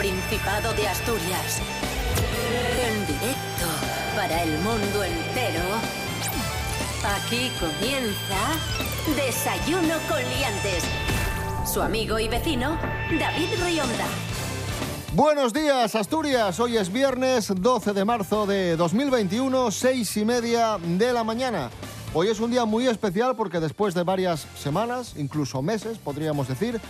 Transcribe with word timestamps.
Principado 0.00 0.72
de 0.72 0.88
Asturias. 0.88 1.60
En 2.88 3.06
directo 3.06 3.66
para 4.16 4.44
el 4.44 4.52
mundo 4.60 5.04
entero. 5.04 5.60
Aquí 7.04 7.50
comienza 7.60 8.56
Desayuno 9.14 9.96
con 10.08 10.22
Liantes. 10.22 10.84
Su 11.70 11.82
amigo 11.82 12.18
y 12.18 12.28
vecino, 12.28 12.78
David 13.10 13.48
Rionda. 13.62 14.06
Buenos 15.12 15.52
días, 15.52 15.94
Asturias. 15.94 16.58
Hoy 16.60 16.78
es 16.78 16.90
viernes 16.90 17.52
12 17.54 17.92
de 17.92 18.04
marzo 18.06 18.46
de 18.46 18.76
2021, 18.76 19.70
seis 19.70 20.16
y 20.16 20.24
media 20.24 20.78
de 20.82 21.12
la 21.12 21.24
mañana. 21.24 21.68
Hoy 22.12 22.26
es 22.26 22.40
un 22.40 22.50
día 22.50 22.64
muy 22.64 22.88
especial 22.88 23.36
porque 23.36 23.60
después 23.60 23.94
de 23.94 24.02
varias 24.02 24.44
semanas, 24.56 25.14
incluso 25.16 25.62
meses, 25.62 25.98
podríamos 25.98 26.48
decir, 26.48 26.80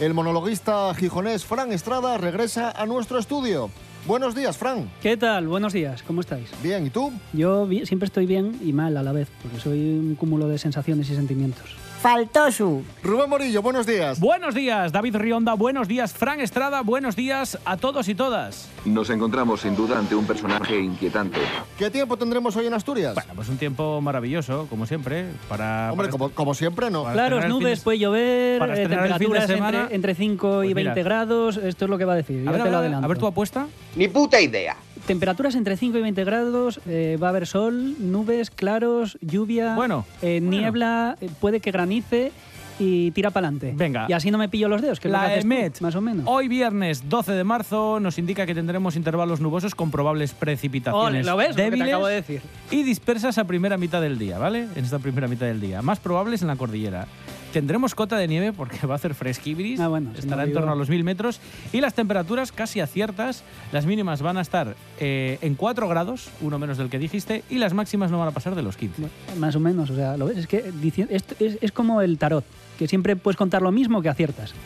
el 0.00 0.14
monologuista 0.14 0.94
gijonés 0.94 1.44
Fran 1.44 1.72
Estrada 1.72 2.16
regresa 2.16 2.70
a 2.70 2.86
nuestro 2.86 3.18
estudio. 3.18 3.70
Buenos 4.06 4.34
días, 4.34 4.56
Fran. 4.56 4.90
¿Qué 5.02 5.18
tal? 5.18 5.46
Buenos 5.46 5.74
días, 5.74 6.02
¿cómo 6.02 6.22
estáis? 6.22 6.50
Bien, 6.62 6.86
¿y 6.86 6.90
tú? 6.90 7.12
Yo 7.34 7.68
siempre 7.84 8.06
estoy 8.06 8.24
bien 8.24 8.58
y 8.64 8.72
mal 8.72 8.96
a 8.96 9.02
la 9.02 9.12
vez, 9.12 9.28
porque 9.42 9.60
soy 9.60 9.78
un 9.78 10.14
cúmulo 10.14 10.48
de 10.48 10.56
sensaciones 10.56 11.10
y 11.10 11.14
sentimientos. 11.14 11.76
Faltó 12.02 12.50
su. 12.50 12.82
Rubén 13.02 13.28
Morillo, 13.28 13.60
buenos 13.60 13.84
días. 13.86 14.18
Buenos 14.20 14.54
días, 14.54 14.90
David 14.90 15.16
Rionda. 15.16 15.52
Buenos 15.52 15.86
días, 15.86 16.14
Fran 16.14 16.40
Estrada. 16.40 16.80
Buenos 16.80 17.14
días 17.14 17.58
a 17.66 17.76
todos 17.76 18.08
y 18.08 18.14
todas. 18.14 18.70
Nos 18.86 19.10
encontramos 19.10 19.60
sin 19.60 19.76
duda 19.76 19.98
ante 19.98 20.14
un 20.14 20.24
personaje 20.24 20.80
inquietante. 20.80 21.38
¿Qué 21.78 21.90
tiempo 21.90 22.16
tendremos 22.16 22.56
hoy 22.56 22.66
en 22.66 22.72
Asturias? 22.72 23.14
Bueno, 23.14 23.32
pues 23.36 23.50
un 23.50 23.58
tiempo 23.58 24.00
maravilloso, 24.00 24.66
como 24.70 24.86
siempre, 24.86 25.26
para... 25.46 25.90
Hombre, 25.92 26.06
para 26.06 26.10
como, 26.12 26.30
como 26.30 26.54
siempre, 26.54 26.90
no. 26.90 27.04
Fin 27.04 27.48
nubes, 27.50 27.80
de- 27.80 27.84
puede 27.84 27.98
llover, 27.98 28.58
para 28.58 28.80
eh, 28.80 28.88
temperaturas 28.88 29.46
semana. 29.46 29.80
entre, 29.82 29.94
entre 29.96 30.14
5 30.14 30.64
y 30.64 30.72
Pues 30.72 30.76
mira. 30.76 30.94
20 30.94 31.02
grados, 31.02 31.56
esto 31.58 31.84
es 31.84 31.90
lo 31.90 31.98
que 31.98 32.06
va 32.06 32.14
a 32.14 32.16
decir, 32.16 32.48
A 32.48 32.52
ver, 32.52 32.62
a 32.62 32.80
ver, 32.80 32.94
a 32.94 33.06
ver 33.06 33.18
tu 33.18 33.26
apuesta. 33.26 33.66
Ni 33.94 34.08
puta 34.08 34.40
idea. 34.40 34.74
Temperaturas 35.10 35.56
entre 35.56 35.76
5 35.76 35.98
y 35.98 36.02
20 36.02 36.24
grados, 36.24 36.80
eh, 36.86 37.18
va 37.20 37.26
a 37.26 37.30
haber 37.30 37.48
sol, 37.48 37.96
nubes, 37.98 38.50
claros, 38.50 39.18
lluvia, 39.20 39.74
Bueno, 39.74 40.04
eh, 40.22 40.38
bueno. 40.40 40.56
niebla, 40.56 41.16
eh, 41.20 41.28
puede 41.40 41.58
que 41.58 41.72
granice 41.72 42.30
y 42.78 43.10
tira 43.10 43.30
para 43.32 43.48
adelante. 43.48 43.72
Venga. 43.76 44.06
Y 44.08 44.12
así 44.12 44.30
no 44.30 44.38
me 44.38 44.48
pillo 44.48 44.68
los 44.68 44.80
dedos, 44.80 45.00
que 45.00 45.08
es 45.08 45.12
lo 45.12 45.18
que 45.20 45.26
La 45.26 45.34
tú, 45.34 45.40
EMET, 45.40 45.80
más 45.80 45.96
o 45.96 46.00
menos. 46.00 46.24
hoy 46.28 46.46
viernes 46.46 47.08
12 47.08 47.32
de 47.32 47.42
marzo, 47.42 47.98
nos 47.98 48.18
indica 48.18 48.46
que 48.46 48.54
tendremos 48.54 48.94
intervalos 48.94 49.40
nubosos 49.40 49.74
con 49.74 49.90
probables 49.90 50.32
precipitaciones 50.32 51.26
Ole, 51.26 51.30
¿Lo 51.30 51.36
ves? 51.36 51.48
Lo 51.48 51.56
que 51.56 51.56
te 51.56 51.62
débiles 51.64 51.88
acabo 51.88 52.06
de 52.06 52.14
decir. 52.14 52.40
y 52.70 52.84
dispersas 52.84 53.36
a 53.38 53.44
primera 53.44 53.76
mitad 53.76 54.00
del 54.00 54.16
día, 54.16 54.38
¿vale? 54.38 54.68
En 54.76 54.84
esta 54.84 55.00
primera 55.00 55.26
mitad 55.26 55.46
del 55.46 55.60
día. 55.60 55.82
Más 55.82 55.98
probables 55.98 56.40
en 56.42 56.48
la 56.48 56.54
cordillera. 56.54 57.08
Tendremos 57.52 57.94
cota 57.94 58.16
de 58.16 58.28
nieve 58.28 58.52
porque 58.52 58.86
va 58.86 58.94
a 58.94 58.96
hacer 58.96 59.14
fresquibris, 59.14 59.80
Ah, 59.80 59.88
bueno, 59.88 60.10
estará 60.16 60.44
en 60.44 60.52
torno 60.52 60.72
a 60.72 60.74
los 60.74 60.88
1000 60.88 61.02
metros 61.04 61.40
y 61.72 61.80
las 61.80 61.94
temperaturas 61.94 62.52
casi 62.52 62.80
aciertas. 62.80 63.42
Las 63.72 63.86
mínimas 63.86 64.22
van 64.22 64.36
a 64.36 64.40
estar 64.40 64.76
eh, 64.98 65.38
en 65.42 65.54
4 65.54 65.88
grados, 65.88 66.28
uno 66.40 66.58
menos 66.58 66.78
del 66.78 66.90
que 66.90 66.98
dijiste, 66.98 67.42
y 67.50 67.58
las 67.58 67.74
máximas 67.74 68.10
no 68.10 68.18
van 68.18 68.28
a 68.28 68.32
pasar 68.32 68.54
de 68.54 68.62
los 68.62 68.76
15. 68.76 69.02
Más 69.38 69.56
o 69.56 69.60
menos, 69.60 69.90
o 69.90 69.94
sea, 69.96 70.16
¿lo 70.16 70.26
ves? 70.26 70.38
Es 70.38 70.46
que 70.46 70.72
es, 71.10 71.24
es 71.60 71.72
como 71.72 72.00
el 72.02 72.18
tarot, 72.18 72.44
que 72.78 72.86
siempre 72.88 73.16
puedes 73.16 73.36
contar 73.36 73.62
lo 73.62 73.72
mismo 73.72 74.00
que 74.02 74.08
aciertas. 74.08 74.54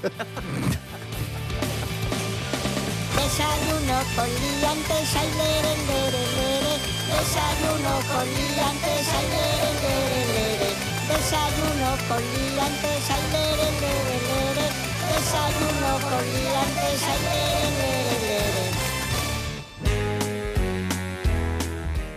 Desayuno 3.16 3.98
con 4.16 4.28
liantes, 4.28 5.16
ay, 5.16 5.28
lere, 5.38 5.74
lere, 5.88 6.22
lere. 6.36 6.74
Desayuno 7.10 7.92
con 8.10 8.26
liantes, 8.26 9.08
ay, 9.14 9.26
lere, 9.34 9.70
lere, 9.82 10.18
lere. 10.18 10.23
Desayuno 11.08 11.90
con 12.08 12.18
liantes, 12.18 13.10
ay, 13.10 13.24
lere, 13.32 13.68
lere, 13.80 14.16
lere. 14.30 14.66
Desayuno 15.12 15.90
con 16.00 16.22
liantes, 16.32 17.00
ay, 17.10 17.18
lere, 17.24 17.70
lere, 17.78 18.16
lere. 18.22 18.64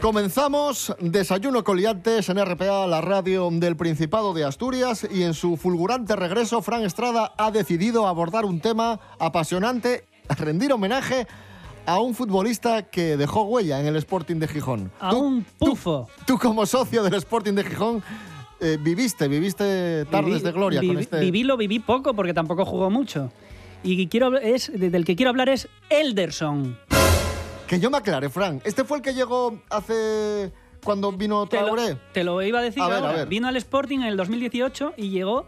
Comenzamos 0.02 0.94
Desayuno 1.00 1.64
Coliantes 1.66 2.30
en 2.30 2.38
RPA, 2.46 2.88
la 2.88 3.02
radio 3.02 3.50
del 3.52 3.76
Principado 3.76 4.34
de 4.34 4.46
Asturias, 4.46 5.06
y 5.12 5.24
en 5.24 5.34
su 5.34 5.58
fulgurante 5.58 6.16
regreso, 6.16 6.62
Fran 6.62 6.84
Estrada 6.84 7.34
ha 7.38 7.52
decidido 7.52 8.08
abordar 8.08 8.46
un 8.46 8.62
tema 8.62 9.00
apasionante, 9.20 10.06
rendir 10.30 10.72
homenaje 10.72 11.28
a 11.86 12.00
un 12.00 12.14
futbolista 12.16 12.84
que 12.84 13.18
dejó 13.18 13.44
huella 13.44 13.80
en 13.82 13.88
el 13.88 13.96
Sporting 13.98 14.36
de 14.38 14.48
Gijón. 14.48 14.92
A 15.00 15.10
Tú- 15.10 15.20
un 15.20 15.44
tú- 15.44 15.66
pufo. 15.72 16.08
Tú, 16.26 16.38
como 16.38 16.66
socio 16.66 17.04
del 17.04 17.16
Sporting 17.16 17.54
de 17.54 17.64
Gijón, 17.66 18.04
eh, 18.60 18.78
viviste, 18.80 19.28
viviste 19.28 20.06
tardes 20.06 20.42
Viví- 20.42 20.44
de 20.44 20.52
gloria 20.52 20.80
con 20.82 20.90
viví- 20.90 21.00
este... 21.00 21.20
Viví 21.20 21.44
lo 21.44 21.58
viví 21.58 21.80
poco 21.80 22.14
porque 22.14 22.34
tampoco 22.34 22.66
jugó 22.66 22.90
mucho. 22.90 23.32
Y 23.84 24.08
quiero 24.08 24.38
es 24.38 24.72
de- 24.74 24.90
del 24.90 25.06
que 25.06 25.16
quiero 25.16 25.30
hablar 25.30 25.50
es 25.50 25.68
Elderson. 25.90 26.78
Que 27.68 27.80
yo 27.80 27.90
me 27.92 27.98
aclare, 27.98 28.30
Fran. 28.30 28.62
¿Este 28.64 28.84
fue 28.84 28.98
el 28.98 29.04
que 29.04 29.14
llegó 29.14 29.62
hace... 29.70 30.52
cuando 30.84 31.12
vino 31.12 31.46
Te 31.48 31.60
lo, 31.60 31.74
Traoré? 31.74 31.98
te 32.14 32.24
lo 32.24 32.42
iba 32.42 32.60
a 32.60 32.62
decir 32.62 32.82
A 32.82 32.88
ver, 32.88 32.98
ahora. 32.98 33.10
a 33.10 33.14
ver. 33.18 33.28
Vino 33.28 33.48
al 33.48 33.58
Sporting 33.58 34.00
en 34.00 34.06
el 34.08 34.18
2018 34.18 34.94
y 34.98 35.10
llegó 35.10 35.46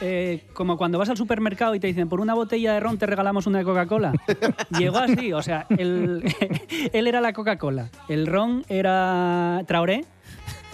eh, 0.00 0.42
como 0.54 0.76
cuando 0.78 0.98
vas 0.98 1.10
al 1.10 1.16
supermercado 1.16 1.74
y 1.76 1.80
te 1.80 1.86
dicen 1.86 2.08
por 2.08 2.20
una 2.20 2.34
botella 2.34 2.72
de 2.72 2.80
ron 2.80 2.98
te 2.98 3.06
regalamos 3.06 3.46
una 3.46 3.58
de 3.58 3.64
Coca-Cola. 3.64 4.12
llegó 4.78 4.98
así, 4.98 5.32
o 5.32 5.42
sea, 5.42 5.66
él, 5.78 6.24
él 6.92 7.06
era 7.06 7.20
la 7.20 7.32
Coca-Cola. 7.32 7.90
El 8.08 8.26
ron 8.26 8.64
era 8.68 9.62
Traoré. 9.68 10.04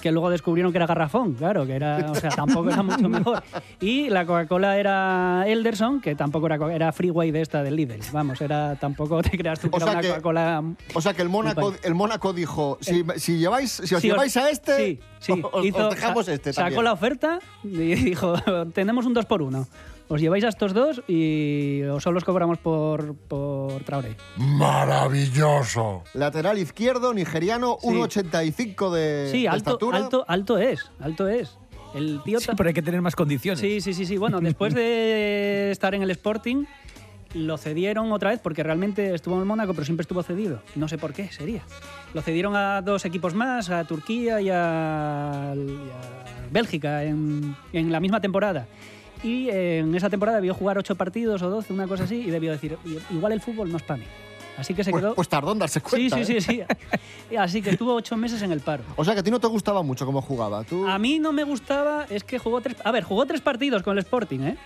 Que 0.03 0.13
luego 0.13 0.31
descubrieron 0.31 0.71
que 0.73 0.79
era 0.79 0.87
garrafón, 0.87 1.35
claro, 1.35 1.67
que 1.67 1.75
era, 1.75 2.07
o 2.11 2.15
sea, 2.15 2.31
tampoco 2.31 2.71
era 2.71 2.83
mucho 2.85 3.09
mejor. 3.09 3.43
Y 3.81 4.09
la 4.11 4.25
Coca-Cola 4.27 4.79
era 4.79 5.45
Elderson, 5.47 6.01
que 6.01 6.15
tampoco 6.15 6.47
era, 6.47 6.57
era 6.73 6.93
Freeway 6.93 7.31
de 7.33 7.41
esta 7.41 7.63
del 7.65 7.75
Lidl. 7.77 7.99
Vamos, 8.13 8.41
era 8.41 8.77
tampoco 8.77 9.21
te 9.23 9.37
creas 9.37 9.59
tú 9.59 9.71
que 9.71 9.77
O 9.77 9.81
era 9.83 9.91
una 9.99 10.01
Coca-Cola 10.03 10.63
O 10.95 11.01
sea 11.01 11.15
que 11.15 11.23
el 11.23 11.29
Mónaco, 11.29 11.75
el 11.83 11.95
Mónaco 11.95 12.33
dijo, 12.33 12.79
si, 12.81 13.05
si 13.17 13.39
lleváis, 13.39 13.73
si 13.85 13.95
os 13.95 14.01
Sí, 14.01 14.09
lleváis 14.09 14.37
a 14.37 14.51
este, 14.51 14.77
Sí, 14.77 15.01
sí. 15.19 15.33
os, 15.33 15.51
os 15.53 15.65
Hizo- 15.65 15.91
dejamos 15.91 16.27
sa- 16.27 16.33
este 16.33 16.53
Sacó 16.53 16.65
también. 16.67 16.85
la 16.85 16.93
oferta 16.93 17.39
y 17.65 17.69
dijo, 17.95 18.35
tenemos 18.75 19.05
un 19.05 19.15
2 19.15 19.27
por 19.27 19.43
1 19.43 19.67
Os 20.11 20.21
lleváis 20.23 20.43
a 20.45 20.49
estos 20.49 20.73
dos 20.73 21.03
y 21.07 21.83
os 21.83 22.03
solo 22.03 22.17
os 22.19 22.25
cobramos 22.25 22.57
por, 22.59 23.15
por 23.15 23.83
Traoré. 23.85 24.17
Maravilloso. 24.37 26.03
Lateral 26.15 26.59
izquierdo, 26.59 27.13
nigeriano, 27.13 27.77
Sí. 27.81 27.89
1,85 27.89 28.91
de, 28.91 29.29
Sí, 29.31 29.43
de 29.43 29.49
alto, 29.49 29.71
estatura. 29.73 29.99
alto, 29.99 30.25
alto 30.27 30.59
es, 30.59 30.91
alto 31.01 31.29
es. 31.29 31.59
El 31.95 32.21
tío... 32.25 32.41
Sí, 32.41 32.49
pero 32.57 32.69
hay 32.69 32.75
que 32.75 32.83
tener 32.83 33.01
más 33.03 33.17
condiciones. 33.17 33.61
Sí, 33.61 33.81
sí, 33.81 33.93
sí, 33.95 34.07
sí. 34.07 34.17
Bueno, 34.17 34.41
después 34.41 34.75
de 34.75 35.71
estar 35.73 35.95
en 35.95 36.03
el 36.03 36.11
Sporting, 36.11 36.65
lo 37.35 37.59
cedieron 37.59 38.11
otra 38.13 38.31
vez 38.31 38.41
porque 38.43 38.63
realmente 38.63 39.15
estuvo 39.15 39.35
en 39.35 39.41
el 39.41 39.47
Mónaco, 39.47 39.75
pero 39.75 39.85
siempre 39.85 40.03
estuvo 40.03 40.23
cedido. 40.23 40.63
No 40.75 40.89
sé 40.89 40.97
por 40.97 41.13
qué 41.13 41.31
sería. 41.31 41.63
Lo 42.15 42.23
cedieron 42.23 42.57
a 42.57 42.81
dos 42.83 43.05
equipos 43.05 43.35
más, 43.35 43.69
a 43.71 43.85
Turquía 43.85 44.41
y 44.41 44.49
a, 44.51 45.53
y 45.55 45.71
a 45.91 46.49
Bélgica, 46.51 47.05
en, 47.05 47.55
en 47.75 47.93
la 47.93 48.01
misma 48.01 48.21
temporada. 48.23 48.67
Y 49.23 49.49
eh, 49.49 49.79
en 49.81 49.95
esa 49.95 50.09
temporada 50.11 50.37
debió 50.39 50.55
jugar 50.55 50.79
ocho 50.79 50.95
partidos 50.95 51.43
o 51.43 51.51
12, 51.51 51.73
una 51.73 51.87
cosa 51.87 52.05
así, 52.05 52.17
y 52.17 52.31
debió 52.31 52.53
decir, 52.53 52.77
igual 53.11 53.33
el 53.33 53.41
fútbol 53.41 53.71
no 53.71 53.77
es 53.77 53.83
para 53.83 53.99
mí. 53.99 54.05
Así 54.57 54.75
que 54.75 54.83
se 54.83 54.91
Pues, 54.91 55.03
quedó... 55.03 55.15
pues 55.15 55.29
tardó 55.29 55.53
en 55.53 55.59
darse 55.61 55.79
sí, 55.81 55.87
cuenta. 55.89 56.25
sí, 56.25 56.37
¿eh? 56.37 56.41
sí, 56.41 56.63
sí. 57.31 57.37
Así 57.37 57.63
que 57.63 57.71
estuvo 57.71 57.95
ocho 57.95 58.17
meses 58.17 58.43
en 58.43 58.51
el 58.51 58.61
paro. 58.61 58.83
O 58.97 59.05
sea 59.05 59.15
que 59.15 59.21
a 59.21 59.23
ti 59.23 59.31
no 59.31 59.39
te 59.39 59.47
gustaba 59.47 59.83
mucho 59.83 60.05
cómo 60.05 60.21
jugaba. 60.21 60.65
Tú... 60.65 60.87
A 60.89 60.99
mí 60.99 61.19
no 61.21 61.33
me 61.33 61.45
gustaba, 61.45 62.07
es 62.11 62.25
que 62.25 62.39
jugó 62.41 62.61
tres. 62.61 62.77
A 62.85 62.91
ver, 62.91 63.05
jugó 63.05 63.25
tres 63.27 63.41
partidos 63.41 63.83
con 63.85 63.93
el 63.97 64.01
Sporting, 64.01 64.41
¿eh? 64.41 64.57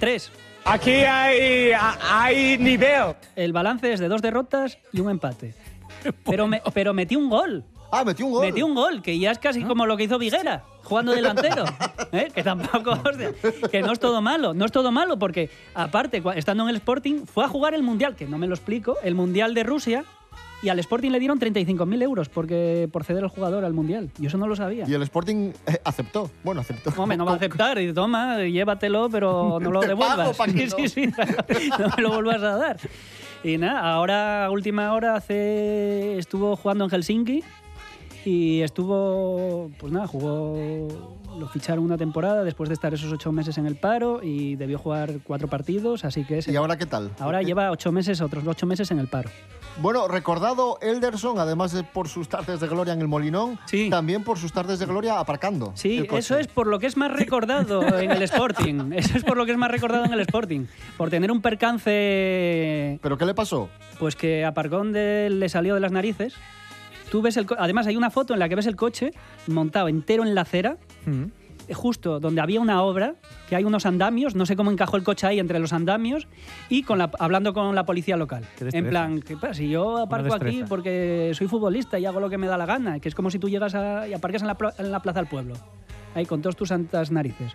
Tres. 0.00 0.30
Aquí 0.64 0.90
hay, 0.90 1.70
hay 2.10 2.56
nivel. 2.58 3.14
El 3.36 3.52
balance 3.52 3.92
es 3.92 4.00
de 4.00 4.08
dos 4.08 4.22
derrotas 4.22 4.78
y 4.92 5.00
un 5.00 5.10
empate. 5.10 5.54
Pero, 6.24 6.46
me, 6.46 6.62
pero 6.72 6.94
metí 6.94 7.16
un 7.16 7.28
gol. 7.28 7.64
Ah, 7.96 8.04
metió 8.04 8.26
un 8.26 8.32
gol. 8.32 8.46
Metí 8.46 8.62
un 8.62 8.74
gol, 8.74 9.02
que 9.02 9.18
ya 9.18 9.30
es 9.30 9.38
casi 9.38 9.64
como 9.64 9.86
lo 9.86 9.96
que 9.96 10.04
hizo 10.04 10.18
Viguera, 10.18 10.64
jugando 10.82 11.12
delantero. 11.12 11.64
¿eh? 12.12 12.28
Que 12.34 12.42
tampoco, 12.42 12.90
hostia, 12.90 13.32
que 13.70 13.82
no 13.82 13.92
es 13.92 13.98
todo 13.98 14.20
malo. 14.20 14.54
No 14.54 14.64
es 14.64 14.72
todo 14.72 14.92
malo, 14.92 15.18
porque 15.18 15.50
aparte, 15.74 16.22
estando 16.34 16.64
en 16.64 16.70
el 16.70 16.76
Sporting, 16.76 17.24
fue 17.26 17.44
a 17.44 17.48
jugar 17.48 17.74
el 17.74 17.82
Mundial, 17.82 18.16
que 18.16 18.26
no 18.26 18.38
me 18.38 18.46
lo 18.46 18.54
explico, 18.54 18.96
el 19.02 19.14
Mundial 19.14 19.54
de 19.54 19.62
Rusia, 19.62 20.04
y 20.62 20.68
al 20.68 20.78
Sporting 20.78 21.10
le 21.10 21.20
dieron 21.20 21.38
35.000 21.38 22.02
euros 22.02 22.28
porque, 22.28 22.88
por 22.90 23.04
ceder 23.04 23.22
al 23.22 23.28
jugador 23.28 23.64
al 23.64 23.74
Mundial. 23.74 24.10
Yo 24.18 24.28
eso 24.28 24.38
no 24.38 24.46
lo 24.46 24.56
sabía. 24.56 24.84
Y 24.88 24.94
el 24.94 25.02
Sporting 25.02 25.52
eh, 25.66 25.78
aceptó. 25.84 26.30
Bueno, 26.42 26.62
aceptó. 26.62 26.90
Hombre, 26.96 27.16
no 27.16 27.24
va 27.26 27.32
a 27.32 27.36
aceptar. 27.36 27.78
Y 27.78 27.92
toma, 27.92 28.42
llévatelo, 28.42 29.08
pero 29.10 29.58
no 29.60 29.70
lo 29.70 29.80
Te 29.86 29.88
devuelvas. 29.88 30.36
Sí, 30.46 30.66
no. 30.66 30.76
sí, 30.76 30.88
sí. 30.88 31.06
No 31.78 31.88
me 31.96 32.02
lo 32.02 32.10
vuelvas 32.10 32.42
a 32.42 32.56
dar. 32.56 32.76
Y 33.44 33.58
nada, 33.58 33.80
ahora, 33.80 34.48
última 34.50 34.92
hora, 34.92 35.14
hace... 35.14 36.18
estuvo 36.18 36.56
jugando 36.56 36.84
en 36.84 36.90
Helsinki 36.90 37.44
Y 38.26 38.60
estuvo, 38.62 39.70
pues 39.78 39.92
nada, 39.92 40.08
jugó, 40.08 40.56
lo 41.38 41.46
ficharon 41.46 41.84
una 41.84 41.96
temporada 41.96 42.42
después 42.42 42.68
de 42.68 42.74
estar 42.74 42.92
esos 42.92 43.12
ocho 43.12 43.30
meses 43.30 43.56
en 43.56 43.66
el 43.66 43.76
paro 43.76 44.20
y 44.20 44.56
debió 44.56 44.78
jugar 44.80 45.12
cuatro 45.22 45.46
partidos, 45.46 46.04
así 46.04 46.24
que 46.24 46.40
¿Y 46.44 46.56
ahora 46.56 46.76
qué 46.76 46.86
tal? 46.86 47.12
ahora 47.20 47.42
lleva 47.42 47.70
ocho 47.70 47.92
meses, 47.92 48.20
otros 48.20 48.42
ocho 48.44 48.66
meses 48.66 48.90
en 48.90 48.98
el 48.98 49.06
paro. 49.06 49.30
Bueno, 49.80 50.08
recordado 50.08 50.78
Elderson, 50.80 51.38
además 51.38 51.70
de 51.70 51.84
por 51.84 52.08
sus 52.08 52.28
tardes 52.28 52.58
de 52.58 52.66
gloria 52.66 52.94
en 52.94 53.00
el 53.00 53.06
Molinón, 53.06 53.60
Sí. 53.66 53.90
también 53.90 54.24
por 54.24 54.38
sus 54.38 54.52
tardes 54.52 54.80
de 54.80 54.86
gloria 54.86 55.20
aparcando. 55.20 55.70
Sí, 55.76 56.04
eso 56.12 56.36
es 56.36 56.48
por 56.48 56.66
lo 56.66 56.80
que 56.80 56.86
es 56.88 56.96
más 56.96 57.12
recordado 57.12 57.96
en 57.96 58.10
el 58.10 58.22
Sporting. 58.22 58.90
Eso 58.96 59.16
es 59.18 59.22
por 59.22 59.36
lo 59.36 59.46
que 59.46 59.52
es 59.52 59.58
más 59.58 59.70
recordado 59.70 60.04
en 60.04 60.12
el 60.12 60.20
Sporting. 60.20 60.64
Por 60.96 61.10
tener 61.10 61.30
un 61.30 61.42
percance, 61.42 62.98
¿Pero 63.02 63.18
qué 63.18 63.24
le 63.24 63.34
pasó? 63.34 63.68
pues 64.00 64.16
que 64.16 64.44
a 64.44 64.52
Parcón 64.52 64.92
de- 64.92 65.28
le 65.30 65.48
salió 65.48 65.74
de 65.74 65.80
las 65.80 65.92
narices. 65.92 66.34
Tú 67.16 67.22
ves 67.22 67.38
el 67.38 67.46
co- 67.46 67.56
Además, 67.58 67.86
hay 67.86 67.96
una 67.96 68.10
foto 68.10 68.34
en 68.34 68.40
la 68.40 68.46
que 68.46 68.56
ves 68.56 68.66
el 68.66 68.76
coche 68.76 69.10
montado 69.46 69.88
entero 69.88 70.22
en 70.22 70.34
la 70.34 70.42
acera, 70.42 70.76
Mm. 71.06 71.22
eh, 71.66 71.72
justo 71.72 72.20
donde 72.20 72.42
había 72.42 72.60
una 72.60 72.82
obra, 72.82 73.14
que 73.48 73.56
hay 73.56 73.64
unos 73.64 73.86
andamios, 73.86 74.34
no 74.34 74.44
sé 74.44 74.54
cómo 74.54 74.70
encajó 74.70 74.98
el 74.98 75.02
coche 75.02 75.26
ahí 75.26 75.38
entre 75.38 75.58
los 75.58 75.72
andamios, 75.72 76.28
y 76.68 76.82
con 76.82 76.98
la, 76.98 77.10
hablando 77.18 77.54
con 77.54 77.74
la 77.74 77.86
policía 77.86 78.18
local. 78.18 78.44
En 78.60 78.88
plan, 78.90 79.22
¿qué 79.22 79.34
pasa? 79.38 79.54
Si 79.54 79.70
yo 79.70 79.96
aparco 79.96 80.34
aquí 80.34 80.62
porque 80.68 81.32
soy 81.34 81.48
futbolista 81.48 81.98
y 81.98 82.04
hago 82.04 82.20
lo 82.20 82.28
que 82.28 82.36
me 82.36 82.48
da 82.48 82.58
la 82.58 82.66
gana, 82.66 83.00
que 83.00 83.08
es 83.08 83.14
como 83.14 83.30
si 83.30 83.38
tú 83.38 83.48
llegas 83.48 83.74
a, 83.74 84.06
y 84.06 84.12
aparcas 84.12 84.42
en 84.42 84.48
la, 84.48 84.58
pla- 84.58 84.74
en 84.76 84.92
la 84.92 85.00
plaza 85.00 85.20
del 85.20 85.28
pueblo, 85.30 85.54
ahí 86.14 86.26
con 86.26 86.42
todas 86.42 86.54
tus 86.56 86.68
santas 86.68 87.10
narices. 87.10 87.50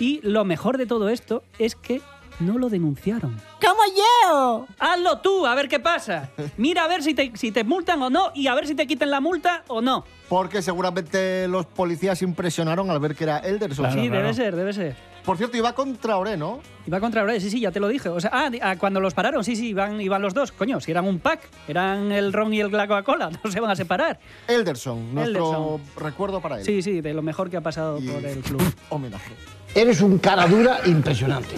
Y 0.00 0.20
lo 0.22 0.46
mejor 0.46 0.78
de 0.78 0.86
todo 0.86 1.10
esto 1.10 1.42
es 1.58 1.76
que 1.76 2.00
no 2.40 2.56
lo 2.58 2.70
denunciaron. 2.70 3.36
¡Como 3.60 3.71
yo! 3.96 4.66
Hazlo 4.78 5.18
tú, 5.18 5.46
a 5.46 5.54
ver 5.54 5.68
qué 5.68 5.80
pasa. 5.80 6.30
Mira 6.56 6.84
a 6.84 6.88
ver 6.88 7.02
si 7.02 7.14
te, 7.14 7.32
si 7.34 7.50
te 7.52 7.64
multan 7.64 8.02
o 8.02 8.10
no 8.10 8.30
y 8.34 8.46
a 8.46 8.54
ver 8.54 8.66
si 8.66 8.74
te 8.74 8.86
quiten 8.86 9.10
la 9.10 9.20
multa 9.20 9.64
o 9.68 9.80
no. 9.80 10.04
Porque 10.28 10.62
seguramente 10.62 11.46
los 11.48 11.66
policías 11.66 12.22
impresionaron 12.22 12.90
al 12.90 12.98
ver 13.00 13.14
que 13.14 13.24
era 13.24 13.38
Elderson. 13.38 13.84
Claro, 13.86 14.00
sí, 14.02 14.08
claro. 14.08 14.22
debe 14.22 14.34
ser, 14.34 14.56
debe 14.56 14.72
ser. 14.72 14.96
Por 15.24 15.36
cierto, 15.36 15.56
iba 15.56 15.72
contra 15.72 16.16
Ore, 16.16 16.36
¿no? 16.36 16.58
Iba 16.84 16.98
contra 16.98 17.22
Brave, 17.22 17.38
sí, 17.38 17.48
sí, 17.48 17.60
ya 17.60 17.70
te 17.70 17.78
lo 17.78 17.86
dije. 17.86 18.08
O 18.08 18.18
sea, 18.18 18.30
ah, 18.32 18.50
ah, 18.60 18.76
cuando 18.76 18.98
los 18.98 19.14
pararon, 19.14 19.44
sí, 19.44 19.54
sí, 19.54 19.68
iban, 19.68 20.00
iban 20.00 20.20
los 20.20 20.34
dos. 20.34 20.50
Coño, 20.50 20.80
si 20.80 20.90
eran 20.90 21.06
un 21.06 21.20
pack, 21.20 21.48
eran 21.68 22.10
el 22.10 22.32
ron 22.32 22.52
y 22.52 22.58
el 22.60 22.72
la 22.72 22.88
Coca-Cola, 22.88 23.30
no 23.44 23.50
se 23.50 23.60
van 23.60 23.70
a 23.70 23.76
separar. 23.76 24.18
Elderson, 24.48 25.14
nuestro 25.14 25.44
Elderson. 25.76 25.80
recuerdo 25.96 26.40
para 26.40 26.58
él. 26.58 26.64
Sí, 26.64 26.82
sí, 26.82 27.00
de 27.00 27.14
lo 27.14 27.22
mejor 27.22 27.50
que 27.50 27.56
ha 27.56 27.60
pasado 27.60 28.00
Y- 28.00 28.08
por 28.08 28.24
el 28.24 28.38
club. 28.42 28.62
Homenaje. 28.88 29.32
Eres 29.76 30.00
un 30.00 30.18
cara 30.18 30.46
dura 30.48 30.80
impresionante. 30.86 31.54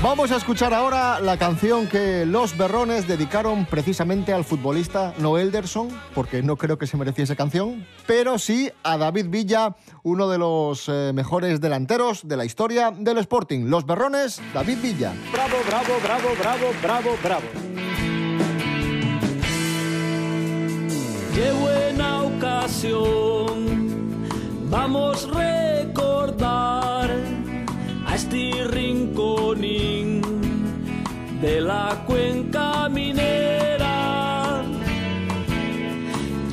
Vamos 0.00 0.30
a 0.30 0.36
escuchar 0.36 0.72
ahora 0.74 1.18
la 1.18 1.36
canción 1.38 1.88
que 1.88 2.24
los 2.24 2.56
Berrones 2.56 3.08
dedicaron 3.08 3.66
precisamente 3.66 4.32
al 4.32 4.44
futbolista 4.44 5.12
no 5.18 5.38
Elderson, 5.38 5.88
porque 6.14 6.40
no 6.40 6.56
creo 6.56 6.78
que 6.78 6.86
se 6.86 6.96
mereciese 6.96 7.34
canción, 7.34 7.84
pero 8.06 8.38
sí 8.38 8.70
a 8.84 8.96
David 8.96 9.26
Villa, 9.28 9.74
uno 10.04 10.28
de 10.28 10.38
los 10.38 10.88
eh, 10.88 11.10
mejores 11.12 11.60
delanteros 11.60 12.28
de 12.28 12.36
la 12.36 12.44
historia 12.44 12.92
del 12.96 13.18
Sporting. 13.18 13.64
Los 13.64 13.86
Berrones, 13.86 14.40
David 14.54 14.78
Villa. 14.80 15.12
Bravo, 15.32 15.56
bravo, 15.66 15.94
bravo, 16.00 16.28
bravo, 16.38 16.66
bravo, 16.80 17.16
bravo. 17.20 17.46
Qué 21.34 21.50
buena 21.52 22.22
ocasión. 22.22 23.48
Vamos 24.70 25.24
a 25.24 25.82
recordar 25.82 27.10
a 28.06 28.14
este 28.14 28.64
rinconín 28.68 29.87
de 31.40 31.60
la 31.60 32.02
cuenca 32.06 32.88
minera. 32.88 34.62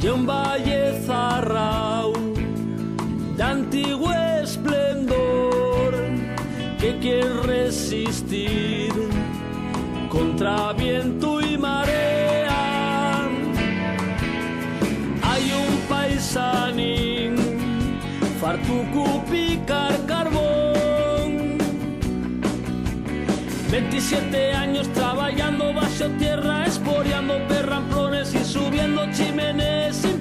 Y 0.02 0.08
un 0.08 0.26
valle 0.26 1.02
zarrao 1.06 2.14
de 3.36 3.44
antiguo 3.44 4.12
esplendor 4.42 5.94
que 6.80 7.00
quiere 7.00 7.34
resistir 7.44 8.94
contra 10.10 10.74
viento 10.74 11.42
y 11.42 11.58
marea. 11.58 13.28
Hay 15.24 15.52
un 15.52 15.78
paisanín, 15.90 16.65
27 23.75 24.54
años 24.54 24.88
trabajando 24.94 25.74
bajo 25.74 26.06
tierra, 26.18 26.66
esporeando 26.66 27.45
perramplones 27.50 28.33
y 28.33 28.45
subiendo 28.45 29.01
chimeneas 29.12 30.15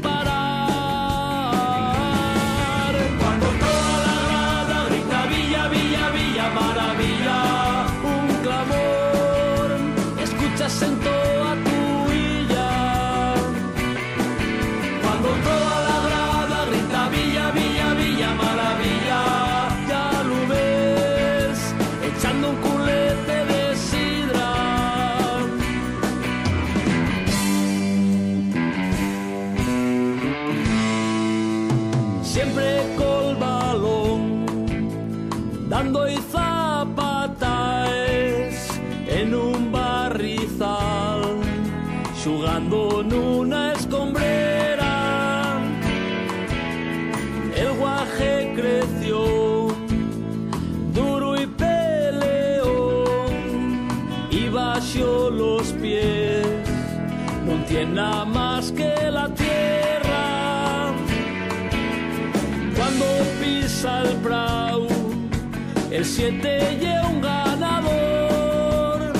el 65.95 66.05
7 66.05 66.79
lleva 66.81 67.07
un 67.09 67.21
ganador. 67.21 69.13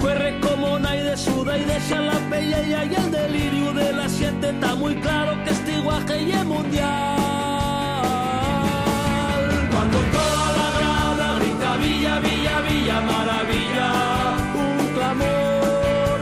Corre 0.00 0.38
como 0.40 0.78
nadie 0.78 1.16
suda 1.16 1.58
y 1.58 1.64
deja 1.64 2.00
la 2.00 2.18
pelea 2.30 2.84
y 2.84 2.94
el 2.94 3.10
delirio 3.10 3.72
de 3.72 3.92
la 3.92 4.08
siete 4.08 4.50
está 4.50 4.76
muy 4.76 4.94
claro 4.96 5.42
que 5.44 5.50
este 5.50 5.80
guaje 5.80 6.22
y 6.22 6.30
es 6.30 6.44
mundial. 6.44 6.88
Cuando 9.72 9.98
toda 10.16 10.46
la 10.58 10.68
grada 10.78 11.38
grita 11.40 11.76
Villa, 11.82 12.20
Villa, 12.20 12.60
Villa, 12.68 13.00
maravilla, 13.00 13.88
un 14.54 14.86
clamor, 14.94 16.18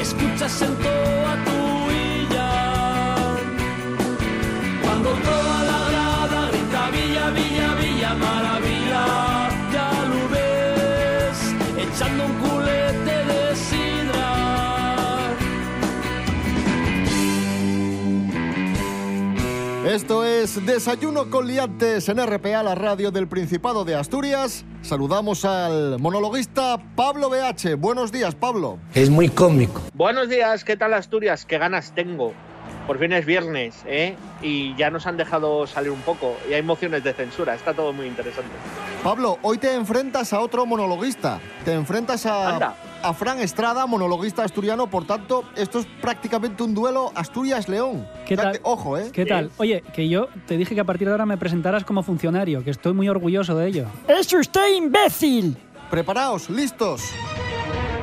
escuchas 0.00 0.62
en 0.62 0.74
toda 0.76 1.49
echando 12.00 12.24
un 12.24 12.32
culete 12.38 13.24
de 13.26 13.56
sidra. 13.56 15.36
Esto 19.84 20.24
es 20.24 20.64
Desayuno 20.64 21.28
con 21.28 21.46
Liantes 21.46 22.08
en 22.08 22.26
RPA, 22.26 22.62
la 22.62 22.74
radio 22.74 23.10
del 23.10 23.28
Principado 23.28 23.84
de 23.84 23.96
Asturias. 23.96 24.64
Saludamos 24.80 25.44
al 25.44 25.98
monologuista 25.98 26.78
Pablo 26.96 27.28
BH. 27.28 27.76
Buenos 27.76 28.10
días, 28.10 28.34
Pablo. 28.34 28.78
Es 28.94 29.10
muy 29.10 29.28
cómico. 29.28 29.82
Buenos 29.92 30.30
días, 30.30 30.64
¿qué 30.64 30.78
tal 30.78 30.94
Asturias? 30.94 31.44
¿Qué 31.44 31.58
ganas 31.58 31.94
tengo? 31.94 32.32
Por 32.90 32.98
fin 32.98 33.12
es 33.12 33.24
viernes, 33.24 33.84
¿eh? 33.86 34.16
Y 34.42 34.74
ya 34.74 34.90
nos 34.90 35.06
han 35.06 35.16
dejado 35.16 35.64
salir 35.68 35.92
un 35.92 36.00
poco 36.00 36.36
y 36.50 36.54
hay 36.54 36.62
mociones 36.62 37.04
de 37.04 37.12
censura, 37.12 37.54
está 37.54 37.72
todo 37.72 37.92
muy 37.92 38.08
interesante. 38.08 38.50
Pablo, 39.04 39.38
hoy 39.42 39.58
te 39.58 39.72
enfrentas 39.76 40.32
a 40.32 40.40
otro 40.40 40.66
monologuista. 40.66 41.38
Te 41.64 41.72
enfrentas 41.72 42.26
a, 42.26 42.48
Anda. 42.48 42.74
a 43.00 43.14
Fran 43.14 43.38
Estrada, 43.38 43.86
monologuista 43.86 44.42
asturiano. 44.42 44.90
Por 44.90 45.06
tanto, 45.06 45.44
esto 45.54 45.78
es 45.78 45.86
prácticamente 46.02 46.64
un 46.64 46.74
duelo 46.74 47.12
Asturias-León. 47.14 48.08
¿Qué 48.26 48.36
tal? 48.36 48.58
Ojo, 48.64 48.98
¿eh? 48.98 49.10
¿Qué 49.12 49.24
tal? 49.24 49.52
Oye, 49.58 49.84
que 49.94 50.08
yo 50.08 50.26
te 50.48 50.56
dije 50.56 50.74
que 50.74 50.80
a 50.80 50.84
partir 50.84 51.06
de 51.06 51.12
ahora 51.12 51.26
me 51.26 51.38
presentaras 51.38 51.84
como 51.84 52.02
funcionario, 52.02 52.64
que 52.64 52.70
estoy 52.70 52.92
muy 52.92 53.08
orgulloso 53.08 53.56
de 53.56 53.68
ello. 53.68 53.86
¡Es 54.08 54.32
usted 54.32 54.66
imbécil! 54.74 55.56
Preparaos, 55.92 56.50
listos 56.50 57.12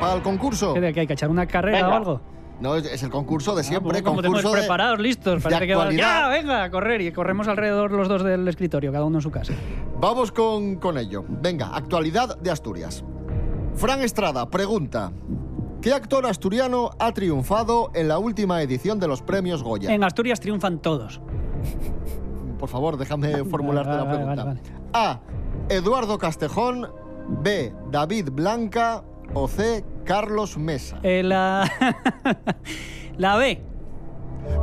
para 0.00 0.14
el 0.14 0.22
concurso. 0.22 0.72
¿Qué 0.72 0.80
de 0.80 0.94
que 0.94 1.00
hay 1.00 1.06
que 1.06 1.12
echar 1.12 1.28
una 1.28 1.46
carrera 1.46 1.76
Venga. 1.76 1.90
o 1.90 1.94
algo? 1.94 2.37
No, 2.60 2.74
es, 2.74 3.02
el 3.02 3.10
concurso 3.10 3.54
de 3.54 3.62
siempre, 3.62 3.90
pues 3.92 4.02
como 4.02 4.16
tenemos 4.16 4.38
concurso 4.42 4.54
de, 4.56 4.62
preparados, 4.62 4.98
listos. 4.98 5.42
Parece 5.42 5.66
que 5.66 5.74
va- 5.74 5.92
ya, 5.92 6.28
venga, 6.28 6.64
a 6.64 6.70
correr. 6.70 7.00
Y 7.00 7.12
corremos 7.12 7.46
alrededor 7.46 7.92
los 7.92 8.08
dos 8.08 8.24
del 8.24 8.46
escritorio, 8.48 8.90
cada 8.92 9.04
uno 9.04 9.18
en 9.18 9.22
su 9.22 9.30
casa. 9.30 9.52
Vamos 10.00 10.32
con, 10.32 10.76
con 10.76 10.98
ello. 10.98 11.24
Venga, 11.28 11.74
actualidad 11.76 12.36
de 12.38 12.50
Asturias. 12.50 13.04
Fran 13.74 14.02
Estrada 14.02 14.50
pregunta: 14.50 15.12
¿Qué 15.80 15.92
actor 15.92 16.26
asturiano 16.26 16.90
ha 16.98 17.12
triunfado 17.12 17.92
en 17.94 18.08
la 18.08 18.18
última 18.18 18.60
edición 18.60 18.98
de 18.98 19.06
los 19.06 19.22
premios 19.22 19.62
Goya? 19.62 19.92
En 19.92 20.02
Asturias 20.02 20.40
triunfan 20.40 20.80
todos. 20.80 21.20
Por 22.58 22.68
favor, 22.68 22.96
déjame 22.96 23.44
formularte 23.44 23.90
vale, 23.90 24.02
la 24.02 24.04
vale, 24.04 24.18
pregunta. 24.18 24.44
vale, 24.44 24.60
A. 24.92 25.20
Eduardo 25.68 26.18
Castejón. 26.18 26.88
B. 27.42 27.72
David 27.90 28.30
Blanca. 28.32 29.04
O 29.34 29.46
C. 29.46 29.84
Carlos 30.08 30.56
Mesa. 30.56 30.98
Eh, 31.02 31.22
la... 31.22 31.70
la 33.18 33.36
B. 33.36 33.60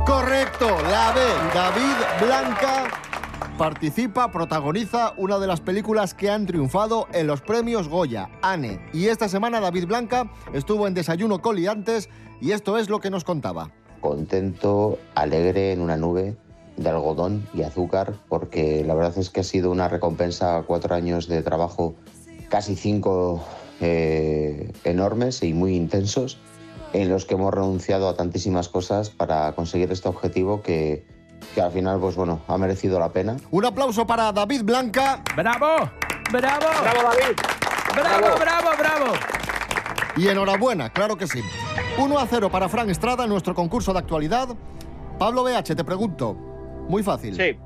Correcto, 0.04 0.66
la 0.90 1.12
B. 1.12 1.20
David 1.54 2.26
Blanca 2.26 2.88
participa, 3.56 4.32
protagoniza 4.32 5.12
una 5.16 5.38
de 5.38 5.46
las 5.46 5.60
películas 5.60 6.14
que 6.14 6.30
han 6.30 6.46
triunfado 6.46 7.06
en 7.12 7.28
los 7.28 7.42
premios 7.42 7.88
Goya, 7.88 8.28
Anne. 8.42 8.80
Y 8.92 9.06
esta 9.06 9.28
semana 9.28 9.60
David 9.60 9.86
Blanca 9.86 10.32
estuvo 10.52 10.88
en 10.88 10.94
Desayuno 10.94 11.40
con 11.40 11.54
Liantes 11.54 12.08
y 12.40 12.50
esto 12.50 12.76
es 12.76 12.88
lo 12.88 12.98
que 12.98 13.10
nos 13.10 13.22
contaba. 13.22 13.70
contento, 14.00 14.98
alegre, 15.14 15.70
en 15.70 15.80
una 15.80 15.96
nube 15.96 16.36
de 16.76 16.90
algodón 16.90 17.46
y 17.54 17.62
azúcar, 17.62 18.14
porque 18.28 18.82
la 18.84 18.96
verdad 18.96 19.16
es 19.16 19.30
que 19.30 19.40
ha 19.40 19.44
sido 19.44 19.70
una 19.70 19.88
recompensa 19.88 20.56
a 20.56 20.62
cuatro 20.64 20.96
años 20.96 21.28
de 21.28 21.40
trabajo, 21.42 21.94
casi 22.48 22.74
cinco 22.74 23.44
eh, 23.80 24.72
enormes 24.84 25.42
y 25.42 25.52
muy 25.52 25.74
intensos, 25.74 26.38
en 26.92 27.08
los 27.08 27.24
que 27.24 27.34
hemos 27.34 27.52
renunciado 27.52 28.08
a 28.08 28.16
tantísimas 28.16 28.68
cosas 28.68 29.10
para 29.10 29.52
conseguir 29.52 29.90
este 29.92 30.08
objetivo 30.08 30.62
que, 30.62 31.04
que 31.54 31.60
al 31.60 31.72
final, 31.72 32.00
pues 32.00 32.16
bueno, 32.16 32.40
ha 32.48 32.56
merecido 32.58 32.98
la 32.98 33.10
pena. 33.10 33.36
Un 33.50 33.64
aplauso 33.64 34.06
para 34.06 34.32
David 34.32 34.62
Blanca. 34.64 35.22
¡Bravo! 35.36 35.90
¡Bravo! 36.32 36.66
¡Bravo, 36.82 37.02
David! 37.02 37.36
¡Bravo, 37.94 38.38
bravo, 38.38 38.70
bravo! 38.78 39.12
Y 40.16 40.28
enhorabuena, 40.28 40.90
claro 40.90 41.16
que 41.16 41.26
sí. 41.26 41.40
1 41.98 42.18
a 42.18 42.26
0 42.26 42.50
para 42.50 42.68
Fran 42.68 42.88
Estrada 42.90 43.24
en 43.24 43.30
nuestro 43.30 43.54
concurso 43.54 43.92
de 43.92 43.98
actualidad. 43.98 44.48
Pablo 45.18 45.44
BH, 45.44 45.74
te 45.74 45.84
pregunto. 45.84 46.34
Muy 46.88 47.02
fácil. 47.02 47.34
Sí, 47.34 47.58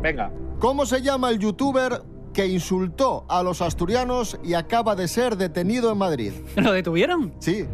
venga. 0.00 0.30
¿Cómo 0.58 0.86
se 0.86 1.02
llama 1.02 1.30
el 1.30 1.38
youtuber 1.38 2.02
que 2.38 2.46
insultó 2.46 3.24
a 3.26 3.42
los 3.42 3.60
asturianos 3.60 4.38
y 4.44 4.54
acaba 4.54 4.94
de 4.94 5.08
ser 5.08 5.36
detenido 5.36 5.90
en 5.90 5.98
Madrid? 5.98 6.32
¿Lo 6.54 6.70
detuvieron? 6.70 7.34
Sí. 7.40 7.66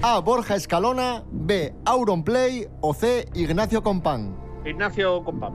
A. 0.00 0.20
Borja 0.20 0.54
Escalona. 0.54 1.24
B. 1.30 1.74
Auronplay. 1.84 2.66
O 2.80 2.94
C. 2.94 3.28
Ignacio 3.34 3.82
Compán. 3.82 4.34
Ignacio 4.64 5.22
Compán. 5.22 5.52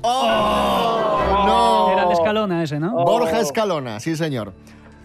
¡Oh! 0.00 1.18
¡No! 1.46 1.90
Era 1.92 2.06
de 2.06 2.14
Escalona 2.14 2.62
ese, 2.62 2.80
¿no? 2.80 3.04
Borja 3.04 3.40
Escalona, 3.40 4.00
sí, 4.00 4.16
señor. 4.16 4.54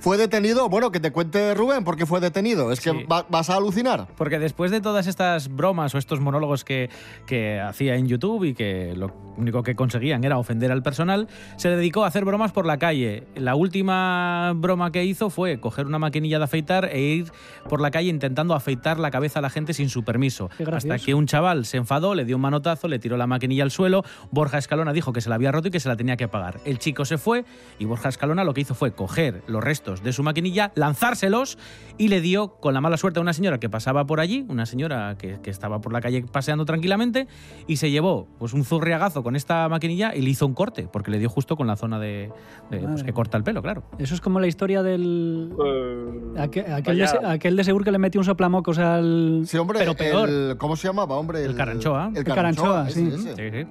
Fue 0.03 0.17
detenido, 0.17 0.67
bueno, 0.67 0.91
que 0.91 0.99
te 0.99 1.11
cuente 1.11 1.53
Rubén, 1.53 1.85
porque 1.85 2.05
fue 2.05 2.19
detenido. 2.19 2.73
Es 2.73 2.81
que 2.81 2.91
Sí. 2.91 3.03
va- 3.09 3.25
vas 3.29 3.49
a 3.49 3.55
alucinar. 3.55 4.05
Porque 4.17 4.37
después 4.37 4.69
de 4.69 4.81
todas 4.81 5.07
estas 5.07 5.47
bromas 5.47 5.95
o 5.95 5.97
estos 5.97 6.19
monólogos 6.19 6.65
que, 6.65 6.89
que 7.25 7.61
hacía 7.61 7.95
en 7.95 8.07
YouTube 8.09 8.43
y 8.43 8.53
que 8.53 8.93
lo 8.97 9.13
único 9.37 9.63
que 9.63 9.75
conseguían 9.75 10.25
era 10.25 10.37
ofender 10.37 10.73
al 10.73 10.83
personal, 10.83 11.29
se 11.55 11.69
dedicó 11.69 12.03
a 12.03 12.07
hacer 12.09 12.25
bromas 12.25 12.51
por 12.51 12.65
la 12.65 12.77
calle. 12.79 13.23
La 13.35 13.55
última 13.55 14.51
broma 14.57 14.91
que 14.91 15.05
hizo 15.05 15.29
fue 15.29 15.61
coger 15.61 15.85
una 15.85 15.99
maquinilla 15.99 16.37
de 16.37 16.43
afeitar 16.43 16.89
e 16.91 16.99
ir 16.99 17.31
por 17.69 17.79
la 17.79 17.89
calle 17.89 18.09
intentando 18.09 18.55
afeitar 18.55 18.99
la 18.99 19.09
cabeza 19.09 19.39
a 19.39 19.41
la 19.41 19.49
gente 19.49 19.73
sin 19.73 19.87
su 19.87 20.03
permiso. 20.03 20.49
Qué. 20.57 20.65
Hasta 20.69 20.99
que 20.99 21.13
un 21.13 21.27
chaval 21.27 21.63
se 21.65 21.77
enfadó, 21.77 22.13
le 22.13 22.25
dio 22.25 22.35
un 22.35 22.41
manotazo, 22.41 22.89
le 22.89 22.99
tiró 22.99 23.15
la 23.15 23.25
maquinilla 23.25 23.63
al 23.63 23.71
suelo. 23.71 24.03
Borja 24.31 24.57
Escalona 24.57 24.91
dijo 24.91 25.13
que 25.13 25.21
se 25.21 25.29
la 25.29 25.35
había 25.35 25.53
roto 25.53 25.69
y 25.69 25.71
que 25.71 25.79
se 25.79 25.87
la 25.87 25.95
tenía 25.95 26.17
que 26.17 26.27
pagar. 26.27 26.59
El 26.65 26.77
chico 26.77 27.05
se 27.05 27.17
fue 27.17 27.45
y 27.79 27.85
Borja 27.85 28.09
Escalona 28.09 28.43
lo 28.43 28.53
que 28.53 28.59
hizo 28.59 28.75
fue 28.75 28.91
coger 28.91 29.43
los 29.47 29.63
restos 29.63 29.92
de 30.01 30.13
su 30.13 30.23
maquinilla, 30.23 30.71
lanzárselos 30.75 31.57
y 31.97 32.07
le 32.07 32.21
dio 32.21 32.55
con 32.59 32.73
la 32.73 32.81
mala 32.81 32.97
suerte 32.97 33.19
a 33.19 33.21
una 33.21 33.33
señora 33.33 33.59
que 33.59 33.69
pasaba 33.69 34.05
por 34.05 34.19
allí, 34.19 34.45
una 34.49 34.65
señora 34.65 35.15
que, 35.17 35.39
que 35.43 35.49
estaba 35.51 35.79
por 35.81 35.93
la 35.93 36.01
calle 36.01 36.23
paseando 36.31 36.65
tranquilamente 36.65 37.27
y 37.67 37.75
se 37.77 37.91
llevó 37.91 38.27
pues 38.39 38.53
un 38.53 38.63
zurriagazo 38.63 39.21
con 39.21 39.35
esta 39.35 39.69
maquinilla 39.69 40.15
y 40.15 40.21
le 40.21 40.29
hizo 40.31 40.47
un 40.47 40.53
corte 40.55 40.87
porque 40.91 41.11
le 41.11 41.19
dio 41.19 41.29
justo 41.29 41.55
con 41.55 41.67
la 41.67 41.75
zona 41.75 41.99
de, 41.99 42.31
de, 42.71 42.79
pues, 42.79 43.03
que 43.03 43.13
corta 43.13 43.37
el 43.37 43.43
pelo, 43.43 43.61
claro. 43.61 43.83
Eso 43.99 44.15
es 44.15 44.21
como 44.21 44.39
la 44.39 44.47
historia 44.47 44.81
del... 44.81 45.51
Eh, 45.63 46.39
Aquel, 46.39 46.73
aquel 46.73 46.97
de, 46.97 47.07
aquel 47.27 47.55
de 47.55 47.63
Segur 47.63 47.83
que 47.83 47.91
le 47.91 47.99
metió 47.99 48.19
un 48.19 48.25
soplamocos 48.25 48.79
al... 48.79 49.43
Sí, 49.45 49.57
hombre, 49.57 49.79
Pero 49.79 49.93
peor. 49.95 50.29
el- 50.29 50.55
¿cómo 50.57 50.75
se 50.75 50.87
llamaba, 50.87 51.15
hombre? 51.15 51.43
El 51.43 51.55
Caranchoa. 51.55 52.09
El 52.11 52.17
El 52.17 52.23
Caranchoa, 52.23 52.85
Caranchoa, 52.85 52.89
ese, 52.89 53.17
sí. 53.17 53.29
ese. 53.29 53.51
Sí, 53.51 53.67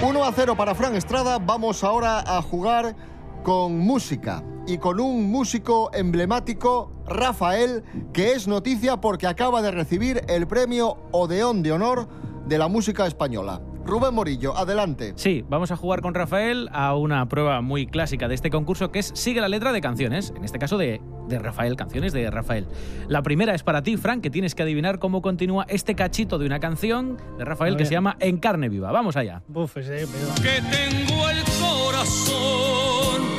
sí. 0.00 0.04
1 0.06 0.24
a 0.24 0.32
0 0.32 0.54
para 0.56 0.74
Fran 0.74 0.94
Estrada. 0.94 1.38
Vamos 1.38 1.84
ahora 1.84 2.20
a 2.20 2.40
jugar 2.42 2.94
con 3.42 3.78
música 3.78 4.42
y 4.66 4.78
con 4.78 5.00
un 5.00 5.30
músico 5.30 5.90
emblemático, 5.92 6.92
Rafael, 7.06 7.84
que 8.12 8.32
es 8.32 8.48
noticia 8.48 9.00
porque 9.00 9.26
acaba 9.26 9.62
de 9.62 9.70
recibir 9.70 10.22
el 10.28 10.46
premio 10.46 10.98
Odeón 11.12 11.62
de 11.62 11.72
Honor 11.72 12.08
de 12.46 12.58
la 12.58 12.68
música 12.68 13.06
española. 13.06 13.60
Rubén 13.84 14.14
Morillo, 14.14 14.56
adelante. 14.56 15.12
Sí, 15.14 15.44
vamos 15.48 15.70
a 15.70 15.76
jugar 15.76 16.00
con 16.02 16.12
Rafael 16.12 16.68
a 16.72 16.96
una 16.96 17.28
prueba 17.28 17.60
muy 17.60 17.86
clásica 17.86 18.26
de 18.26 18.34
este 18.34 18.50
concurso 18.50 18.90
que 18.90 18.98
es 18.98 19.12
Sigue 19.14 19.40
la 19.40 19.48
letra 19.48 19.70
de 19.72 19.80
canciones, 19.80 20.32
en 20.36 20.44
este 20.44 20.58
caso 20.58 20.76
de, 20.76 21.00
de 21.28 21.38
Rafael, 21.38 21.76
canciones 21.76 22.12
de 22.12 22.28
Rafael. 22.28 22.66
La 23.06 23.22
primera 23.22 23.54
es 23.54 23.62
para 23.62 23.84
ti, 23.84 23.96
Frank, 23.96 24.22
que 24.22 24.30
tienes 24.30 24.56
que 24.56 24.64
adivinar 24.64 24.98
cómo 24.98 25.22
continúa 25.22 25.66
este 25.68 25.94
cachito 25.94 26.38
de 26.38 26.46
una 26.46 26.58
canción 26.58 27.16
de 27.38 27.44
Rafael 27.44 27.76
que 27.76 27.84
se 27.84 27.92
llama 27.92 28.16
En 28.18 28.38
carne 28.38 28.68
viva. 28.68 28.90
Vamos 28.90 29.16
allá. 29.16 29.42
Buf, 29.46 29.76
ese, 29.76 30.08
pero- 30.08 30.34
que 30.42 30.60
tengo 30.76 31.28
el 31.30 31.44
corazón 31.60 33.35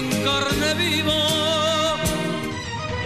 en 0.00 0.24
carne 0.24 0.74
viva. 0.78 1.14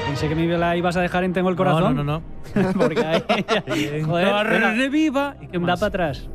Pensé 0.06 0.28
que 0.28 0.34
me 0.34 0.46
la 0.58 0.76
ibas 0.76 0.96
a 0.96 1.00
dejar 1.00 1.24
en 1.24 1.32
Tengo 1.32 1.48
el 1.48 1.56
corazón. 1.56 1.96
No, 1.96 2.04
no, 2.04 2.20
no. 2.54 2.62
no. 2.62 2.72
porque 2.72 3.00
ahí... 3.04 3.22
En 3.66 4.06
Joder, 4.06 4.28
carne 4.28 4.88
viva. 4.88 5.36
¿Y 5.40 5.46
qué 5.48 5.58
da 5.58 5.66
más? 5.66 5.80
para 5.80 5.88
atrás. 5.88 6.28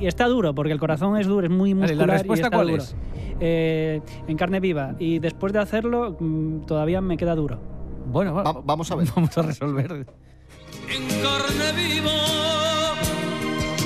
Y 0.00 0.06
está 0.06 0.26
duro, 0.28 0.54
porque 0.54 0.72
el 0.72 0.78
corazón 0.80 1.16
es 1.18 1.26
duro, 1.26 1.46
es 1.46 1.52
muy 1.52 1.74
Vale, 1.74 1.94
¿la 1.94 2.02
muscular. 2.02 2.16
y 2.16 2.18
respuesta 2.18 2.46
está 2.46 2.56
cuál 2.56 2.68
duro. 2.68 2.82
es? 2.82 2.96
Eh, 3.40 4.00
en 4.28 4.36
carne 4.36 4.60
viva. 4.60 4.94
Y 4.98 5.18
después 5.18 5.52
de 5.52 5.58
hacerlo, 5.58 6.16
mm, 6.18 6.60
todavía 6.66 7.00
me 7.00 7.16
queda 7.16 7.34
duro. 7.34 7.58
Bueno, 8.06 8.32
Va- 8.34 8.60
vamos 8.64 8.90
a 8.90 8.94
ver. 8.96 9.08
Vamos 9.16 9.36
a 9.36 9.42
resolver. 9.42 9.92
en 9.92 11.08
carne 11.22 11.72
viva 11.76 12.12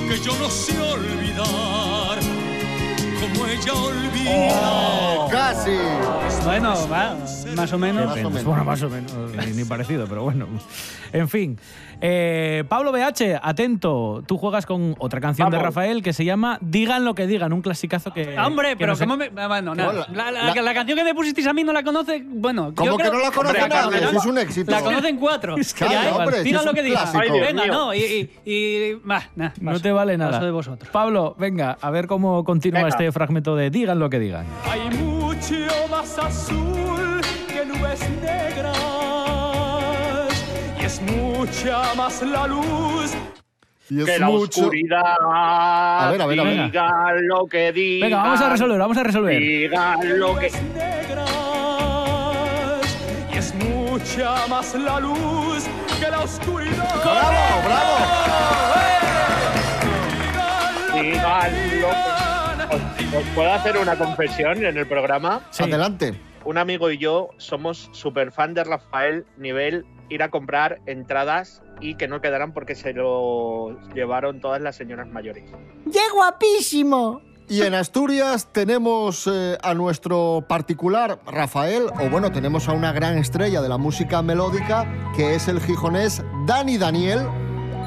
que 0.09 0.17
yo 0.19 0.31
no 0.39 0.49
sé 0.49 0.73
olvidar 0.81 1.98
como 3.21 3.45
ella 3.45 3.73
olvida. 3.73 5.27
Casi. 5.31 5.71
Bueno, 6.45 6.73
va, 6.91 7.15
más 7.55 7.73
o 7.73 7.77
menos. 7.77 8.05
Más 8.07 8.17
o 8.25 8.29
menos. 8.29 8.43
Bueno, 8.45 8.63
más 8.65 8.81
o 8.83 8.89
menos, 8.89 9.11
ni, 9.47 9.53
ni 9.53 9.63
parecido, 9.65 10.07
pero 10.07 10.23
bueno. 10.23 10.47
En 11.11 11.27
fin. 11.29 11.59
Eh, 12.01 12.63
Pablo 12.69 12.93
BH, 12.93 13.39
atento. 13.41 14.23
Tú 14.25 14.37
juegas 14.37 14.65
con 14.65 14.95
otra 14.99 15.19
canción 15.19 15.49
de 15.49 15.57
Vamos. 15.57 15.75
Rafael 15.75 16.01
que 16.01 16.13
se 16.13 16.23
llama 16.23 16.57
Digan 16.61 17.03
lo 17.03 17.13
que 17.13 17.27
digan, 17.27 17.51
un 17.51 17.61
clasicazo 17.61 18.13
que. 18.13 18.37
Hombre, 18.39 18.69
que 18.69 18.77
pero 18.77 18.93
no 18.93 18.95
sé- 18.95 19.03
¿cómo 19.03 19.17
me.? 19.17 19.29
ah, 19.35 19.47
Bueno, 19.47 19.75
nada. 19.75 19.91
Bueno, 19.91 20.05
La, 20.13 20.31
la- 20.31 20.53
la- 20.55 20.61
la 20.61 20.73
canción 20.73 20.97
que 20.97 21.03
me 21.03 21.13
pusisteis 21.13 21.45
a 21.47 21.51
mí 21.53 21.63
no 21.63 21.73
la 21.73 21.83
conoce. 21.83 22.23
Bueno, 22.25 22.71
¿Cómo 22.73 22.91
yo 22.91 22.97
que 22.97 23.03
creo- 23.03 23.13
no 23.13 23.19
la 23.19 23.31
conoce 23.31 23.61
Hombre, 23.61 23.69
nadie? 24.01 24.17
Es 24.17 24.25
un 24.25 24.37
éxito. 24.37 24.71
La 24.71 24.81
conocen 24.81 25.17
cuatro. 25.17 25.55
Claro, 25.75 25.93
Ya, 25.93 26.15
hombre, 26.15 26.43
digan 26.43 26.61
es 26.61 26.65
lo 26.65 26.73
que 26.73 26.83
digan. 26.83 27.05
Venga, 27.13 27.63
mío. 27.63 27.73
no, 27.73 27.93
y. 27.93 27.99
y, 28.45 28.51
y- 28.51 28.93
bah, 29.03 29.23
nah, 29.35 29.49
No 29.59 29.71
paso. 29.71 29.83
te 29.83 29.91
vale 29.91 30.17
nada. 30.17 30.39
de 30.39 30.51
vosotros. 30.51 30.89
Pablo, 30.91 31.35
venga, 31.37 31.77
a 31.81 31.89
ver 31.91 32.07
cómo 32.07 32.43
continúa 32.45 32.79
Venga. 32.79 32.89
este 32.89 33.08
fragmento 33.11 33.55
de 33.55 33.69
Digan 33.69 33.99
lo 33.99 34.09
que 34.09 34.19
digan. 34.19 34.45
Hay 34.69 34.89
mucho 34.97 35.55
más 35.89 36.17
azul 36.17 37.21
que 37.47 37.65
nubes 37.65 37.99
negras 38.21 38.77
y 40.81 40.85
es 40.85 41.01
mucha 41.01 41.93
más 41.95 42.21
la 42.21 42.47
luz 42.47 43.13
Y 43.89 43.99
es 43.99 44.05
que 44.05 44.19
la 44.19 44.27
mucho. 44.27 44.61
oscuridad. 44.61 45.15
A 45.21 46.09
ver, 46.11 46.21
a 46.21 46.25
ver, 46.27 46.39
a 46.39 46.43
ver. 46.43 46.63
Digan 46.65 47.27
lo 47.27 47.45
que 47.47 47.71
digan. 47.71 48.09
Venga, 48.09 48.23
vamos 48.23 48.41
a 48.41 48.49
resolver, 48.49 48.77
vamos 48.79 48.97
a 48.97 49.03
resolver. 49.03 49.39
Digan 49.39 50.19
lo 50.19 50.35
que. 50.37 50.49
negras 50.51 51.29
y 53.33 53.37
es 53.37 53.53
mucha 53.55 54.47
más 54.47 54.75
la 54.75 54.99
luz 54.99 55.65
que 55.99 56.09
la 56.09 56.19
oscuridad. 56.19 56.95
¡Bravo, 57.03 57.61
bravo! 57.65 57.95
Digan 61.01 61.81
lo 61.81 61.89
que. 61.89 62.18
¿Os, 62.71 63.15
os 63.15 63.23
puedo 63.35 63.51
hacer 63.51 63.77
una 63.77 63.97
confesión 63.97 64.63
en 64.63 64.77
el 64.77 64.87
programa? 64.87 65.41
Sí. 65.51 65.63
Adelante. 65.63 66.19
Un 66.45 66.57
amigo 66.57 66.89
y 66.91 66.97
yo 66.97 67.29
somos 67.37 67.89
súper 67.91 68.31
fan 68.31 68.53
de 68.53 68.63
Rafael, 68.63 69.25
nivel 69.37 69.85
ir 70.09 70.23
a 70.23 70.29
comprar 70.29 70.79
entradas 70.85 71.61
y 71.81 71.95
que 71.95 72.07
no 72.07 72.21
quedaran 72.21 72.53
porque 72.53 72.75
se 72.75 72.93
lo 72.93 73.79
llevaron 73.93 74.39
todas 74.39 74.61
las 74.61 74.75
señoras 74.75 75.07
mayores. 75.07 75.43
¡Qué 75.91 75.99
guapísimo! 76.13 77.21
Y 77.47 77.63
en 77.63 77.73
Asturias 77.73 78.47
tenemos 78.51 79.27
eh, 79.31 79.57
a 79.63 79.73
nuestro 79.73 80.45
particular 80.47 81.19
Rafael, 81.25 81.87
o 81.99 82.09
bueno, 82.09 82.31
tenemos 82.31 82.69
a 82.69 82.73
una 82.73 82.91
gran 82.91 83.17
estrella 83.17 83.61
de 83.61 83.69
la 83.69 83.79
música 83.79 84.21
melódica, 84.21 84.85
que 85.15 85.33
es 85.33 85.47
el 85.47 85.59
gijonés 85.59 86.23
Dani 86.45 86.77
Daniel, 86.77 87.27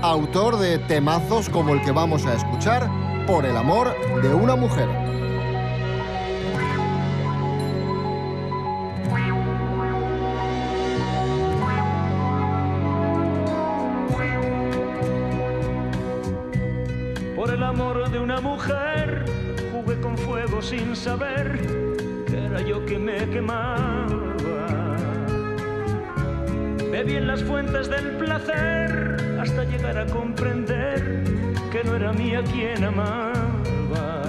autor 0.03 0.57
de 0.59 0.79
temazos 0.79 1.49
como 1.49 1.75
el 1.75 1.83
que 1.83 1.93
vamos 1.93 2.27
a 2.27 2.35
escuchar, 2.35 2.91
Por 3.33 3.47
el 3.47 3.57
amor 3.57 3.97
de 4.21 4.35
una 4.35 4.57
mujer. 4.57 4.87
Por 17.35 17.51
el 17.51 17.62
amor 17.62 18.11
de 18.11 18.19
una 18.19 18.43
mujer 18.43 19.25
jugué 19.73 19.99
con 20.03 20.19
fuego 20.19 20.61
sin 20.61 20.95
saber 20.95 21.59
que 22.27 22.37
era 22.37 22.61
yo 22.61 22.85
que 22.85 22.99
me 22.99 23.31
quemaba. 23.31 24.37
Bebí 26.91 27.15
en 27.15 27.29
las 27.29 27.43
fuentes 27.43 27.89
del 27.89 28.19
placer 28.19 29.39
hasta 29.41 29.65
llegar 29.65 29.97
a 29.97 30.05
comprender 30.05 31.22
que 31.73 31.83
no 31.85 31.97
era 31.97 32.12
mía 32.12 32.45
quien 32.45 32.85
amaba. 32.85 34.23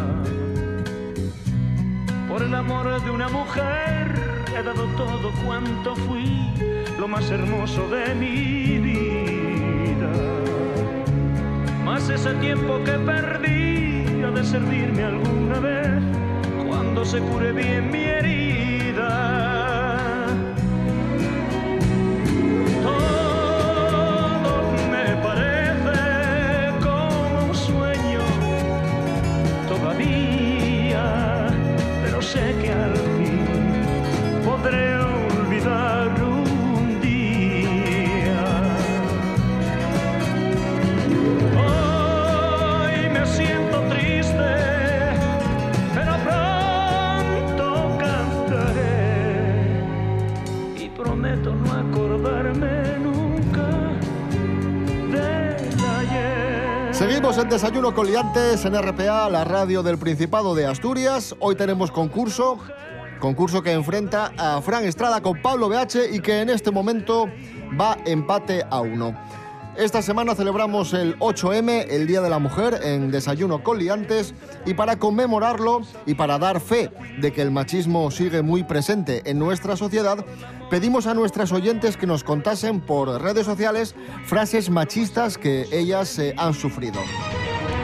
Por 2.29 2.41
el 2.41 2.55
amor 2.55 3.03
de 3.03 3.11
una 3.11 3.27
mujer 3.27 4.13
he 4.57 4.63
dado 4.63 4.85
todo 4.95 5.29
cuanto 5.45 5.93
fui, 6.07 6.53
lo 6.97 7.07
más 7.09 7.29
hermoso 7.29 7.89
de 7.89 8.15
mi 8.15 8.77
vida. 8.79 10.11
Más 11.83 12.07
ese 12.09 12.33
tiempo 12.35 12.81
que 12.85 12.93
perdí 12.93 14.23
ha 14.23 14.31
de 14.31 14.43
servirme 14.45 15.03
alguna 15.03 15.59
vez 15.59 16.01
cuando 16.65 17.03
se 17.03 17.19
cure 17.19 17.51
bien 17.51 17.91
mi 17.91 18.03
herida. 18.03 19.42
Todavía, 29.77 30.52
Seguimos 57.23 57.41
en 57.41 57.49
Desayuno 57.51 57.95
con 57.95 58.05
Liantes 58.05 58.65
en 58.65 58.75
RPA, 58.75 59.29
la 59.29 59.45
radio 59.45 59.81
del 59.81 59.97
Principado 59.97 60.53
de 60.55 60.65
Asturias. 60.65 61.33
Hoy 61.39 61.55
tenemos 61.55 61.89
concurso, 61.89 62.57
concurso 63.21 63.63
que 63.63 63.71
enfrenta 63.71 64.33
a 64.37 64.61
Fran 64.61 64.83
Estrada 64.83 65.21
con 65.21 65.41
Pablo 65.41 65.69
BH 65.69 66.13
y 66.13 66.19
que 66.19 66.41
en 66.41 66.49
este 66.49 66.69
momento 66.69 67.27
va 67.79 67.97
empate 68.05 68.65
a 68.69 68.81
uno. 68.81 69.17
Esta 69.75 70.03
semana 70.03 70.35
celebramos 70.35 70.93
el 70.93 71.17
8M, 71.17 71.87
el 71.89 72.05
Día 72.05 72.21
de 72.21 72.29
la 72.29 72.37
Mujer, 72.37 72.79
en 72.83 73.09
Desayuno 73.09 73.63
con 73.63 73.79
Liantes 73.79 74.35
y 74.67 74.75
para 74.75 74.99
conmemorarlo 74.99 75.81
y 76.05 76.13
para 76.13 76.37
dar 76.37 76.59
fe 76.59 76.91
de 77.19 77.33
que 77.33 77.41
el 77.41 77.49
machismo 77.49 78.11
sigue 78.11 78.43
muy 78.43 78.63
presente 78.63 79.23
en 79.25 79.39
nuestra 79.39 79.75
sociedad, 79.75 80.23
pedimos 80.69 81.07
a 81.07 81.15
nuestras 81.15 81.51
oyentes 81.51 81.97
que 81.97 82.05
nos 82.05 82.23
contasen 82.23 82.81
por 82.81 83.19
redes 83.19 83.47
sociales 83.47 83.95
frases 84.25 84.69
machistas 84.69 85.39
que 85.39 85.65
ellas 85.71 86.19
eh, 86.19 86.35
han 86.37 86.53
sufrido. 86.53 87.01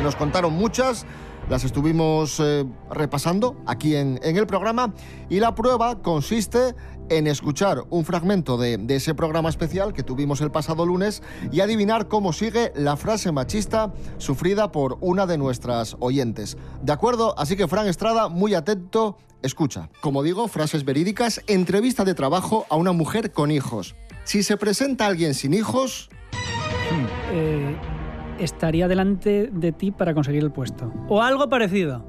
Nos 0.03 0.15
contaron 0.15 0.53
muchas, 0.53 1.07
las 1.49 1.63
estuvimos 1.63 2.39
eh, 2.39 2.65
repasando 2.91 3.61
aquí 3.65 3.95
en, 3.95 4.19
en 4.23 4.37
el 4.37 4.47
programa 4.47 4.93
y 5.29 5.39
la 5.39 5.55
prueba 5.55 6.01
consiste 6.01 6.75
en 7.09 7.25
escuchar 7.25 7.83
un 7.89 8.05
fragmento 8.05 8.57
de, 8.57 8.77
de 8.77 8.95
ese 8.95 9.15
programa 9.15 9.49
especial 9.49 9.93
que 9.93 10.03
tuvimos 10.03 10.41
el 10.41 10.51
pasado 10.51 10.85
lunes 10.85 11.23
y 11.51 11.61
adivinar 11.61 12.07
cómo 12.07 12.33
sigue 12.33 12.71
la 12.75 12.95
frase 12.97 13.31
machista 13.31 13.91
sufrida 14.19 14.71
por 14.71 14.97
una 15.01 15.25
de 15.25 15.39
nuestras 15.39 15.97
oyentes. 15.99 16.55
¿De 16.83 16.93
acuerdo? 16.93 17.33
Así 17.37 17.55
que 17.55 17.67
Fran 17.67 17.87
Estrada, 17.87 18.29
muy 18.29 18.53
atento, 18.53 19.17
escucha. 19.41 19.89
Como 20.01 20.21
digo, 20.21 20.47
frases 20.47 20.85
verídicas, 20.85 21.41
entrevista 21.47 22.05
de 22.05 22.13
trabajo 22.13 22.67
a 22.69 22.75
una 22.75 22.91
mujer 22.91 23.31
con 23.31 23.49
hijos. 23.49 23.95
Si 24.23 24.43
se 24.43 24.57
presenta 24.57 25.07
alguien 25.07 25.33
sin 25.33 25.53
hijos, 25.55 26.09
Eh, 27.31 27.75
estaría 28.39 28.87
delante 28.87 29.49
de 29.51 29.71
ti 29.71 29.91
para 29.91 30.13
conseguir 30.13 30.43
el 30.43 30.51
puesto. 30.51 30.91
O 31.07 31.21
algo 31.21 31.49
parecido. 31.49 32.05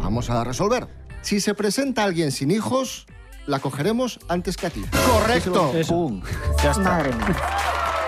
Vamos 0.00 0.30
a 0.30 0.44
resolver. 0.44 0.86
Si 1.22 1.40
se 1.40 1.54
presenta 1.54 2.04
alguien 2.04 2.30
sin 2.30 2.50
hijos, 2.50 3.06
la 3.46 3.58
cogeremos 3.58 4.20
antes 4.28 4.56
que 4.56 4.66
a 4.66 4.70
ti. 4.70 4.82
Correcto. 5.12 5.72
Eso. 5.74 5.94
Pum. 5.94 6.22
Ya 6.62 6.70
está. 6.70 6.82
Madre 6.82 7.14
mía. 7.14 7.36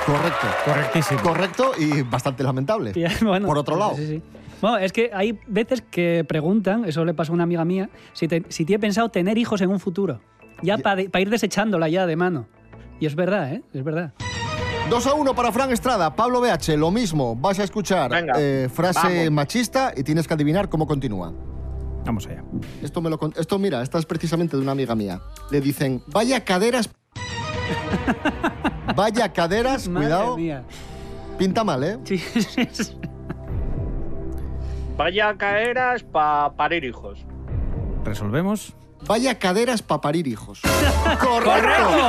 Correcto. 0.07 0.47
Correctísimo. 0.65 1.21
Correcto 1.23 1.73
y 1.79 2.03
bastante 2.03 2.43
lamentable. 2.43 2.93
Ya, 2.95 3.11
bueno, 3.23 3.47
Por 3.47 3.59
otro 3.59 3.77
lado. 3.77 3.95
sí, 3.97 4.07
sí. 4.07 4.23
Bueno, 4.61 4.77
es 4.79 4.93
que 4.93 5.11
hay 5.15 5.39
veces 5.47 5.83
que 5.83 6.25
preguntan, 6.29 6.85
eso 6.85 7.05
le 7.07 7.15
pasó 7.15 7.33
a 7.33 7.35
una 7.35 7.45
amiga 7.45 7.65
mía, 7.65 7.89
si, 8.13 8.29
te- 8.29 8.45
si 8.51 8.65
tiene 8.67 8.79
pensado 8.79 9.09
tener 9.09 9.39
hijos 9.39 9.61
en 9.63 9.71
un 9.71 9.81
futuro. 9.81 10.21
Ya 10.63 10.77
para 10.77 11.01
ir 11.03 11.31
desechándola 11.31 11.89
ya 11.89 12.05
de 12.07 12.17
mano. 12.17 12.47
Y 12.99 13.07
es 13.07 13.15
verdad, 13.15 13.55
¿eh? 13.55 13.63
Es 13.73 13.83
verdad. 13.83 14.13
2 14.91 15.07
a 15.07 15.15
1 15.15 15.35
para 15.37 15.53
Fran 15.53 15.71
Estrada. 15.71 16.17
Pablo 16.17 16.41
BH, 16.41 16.77
lo 16.77 16.91
mismo. 16.91 17.37
Vas 17.37 17.61
a 17.61 17.65
escuchar 17.65 18.11
Venga, 18.11 18.35
eh, 18.37 18.69
frase 18.69 19.19
vamos. 19.27 19.31
machista 19.31 19.93
y 19.97 20.03
tienes 20.03 20.27
que 20.27 20.35
adivinar 20.35 20.69
cómo 20.69 20.85
continúa. 20.89 21.33
Vamos 22.05 22.27
allá. 22.27 22.43
Esto, 22.83 23.01
me 23.01 23.09
lo, 23.09 23.21
esto, 23.37 23.59
mira, 23.61 23.83
esta 23.83 23.99
es 23.99 24.07
precisamente 24.07 24.57
de 24.57 24.63
una 24.63 24.73
amiga 24.73 24.97
mía. 24.97 25.21
Le 25.53 25.61
dicen, 25.61 26.03
vaya 26.09 26.45
caderas. 26.45 26.91
vaya 28.97 29.33
caderas, 29.33 29.89
cuidado. 29.89 30.37
mía. 30.37 30.65
Pinta 31.39 31.63
mal, 31.63 31.85
¿eh? 31.85 31.99
Sí, 32.03 32.19
sí, 32.19 32.69
sí. 32.73 32.97
Vaya 34.97 35.37
caeras 35.39 36.03
para 36.03 36.51
parir 36.57 36.83
hijos. 36.85 37.25
¿Resolvemos? 38.05 38.75
Vaya 39.07 39.39
caderas 39.39 39.83
para 39.83 40.01
parir 40.01 40.27
hijos. 40.27 40.61
¡Correcto! 41.21 42.01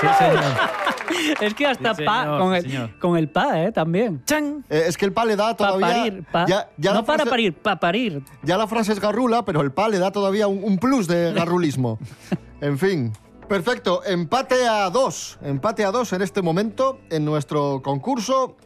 Sí, 0.00 0.06
señor. 0.18 0.97
Es 1.40 1.54
que 1.54 1.66
hasta 1.66 1.94
Sí, 1.94 2.04
pa, 2.04 2.22
señor, 2.24 2.40
con, 2.40 2.54
el, 2.54 2.62
señor. 2.62 2.98
con 2.98 3.16
el 3.16 3.28
pa, 3.28 3.62
¿eh? 3.62 3.72
También. 3.72 4.22
¡Chan! 4.26 4.64
Eh, 4.68 4.84
es 4.86 4.96
que 4.96 5.04
el 5.06 5.12
pa 5.12 5.24
le 5.24 5.36
da 5.36 5.56
todavía. 5.56 5.86
parir. 5.86 6.24
pa- 6.30 6.46
ya, 6.46 6.68
ya 6.76 6.92
la 6.92 6.98
no 7.00 7.04
para 7.04 7.24
parir, 7.26 7.54
para 7.54 7.78
parir. 7.80 8.22
Ya 8.42 8.56
la 8.56 8.66
frase 8.66 8.92
es 8.92 9.00
garrula, 9.00 9.44
pero 9.44 9.60
el 9.60 9.72
pa 9.72 9.88
le 9.88 9.98
da 9.98 10.10
todavía 10.12 10.46
un, 10.48 10.62
un 10.64 10.78
plus 10.78 11.06
de 11.08 11.32
garrulismo. 11.34 11.98
en 12.60 12.78
fin. 12.78 13.12
Perfecto, 13.48 14.02
empate 14.04 14.66
a 14.68 14.90
dos. 14.90 15.38
Empate 15.42 15.82
a 15.84 15.90
dos 15.90 16.12
en 16.12 16.20
este 16.20 16.42
momento 16.42 16.98
en 17.08 17.24
nuestro 17.24 17.80
concurso. 17.82 18.56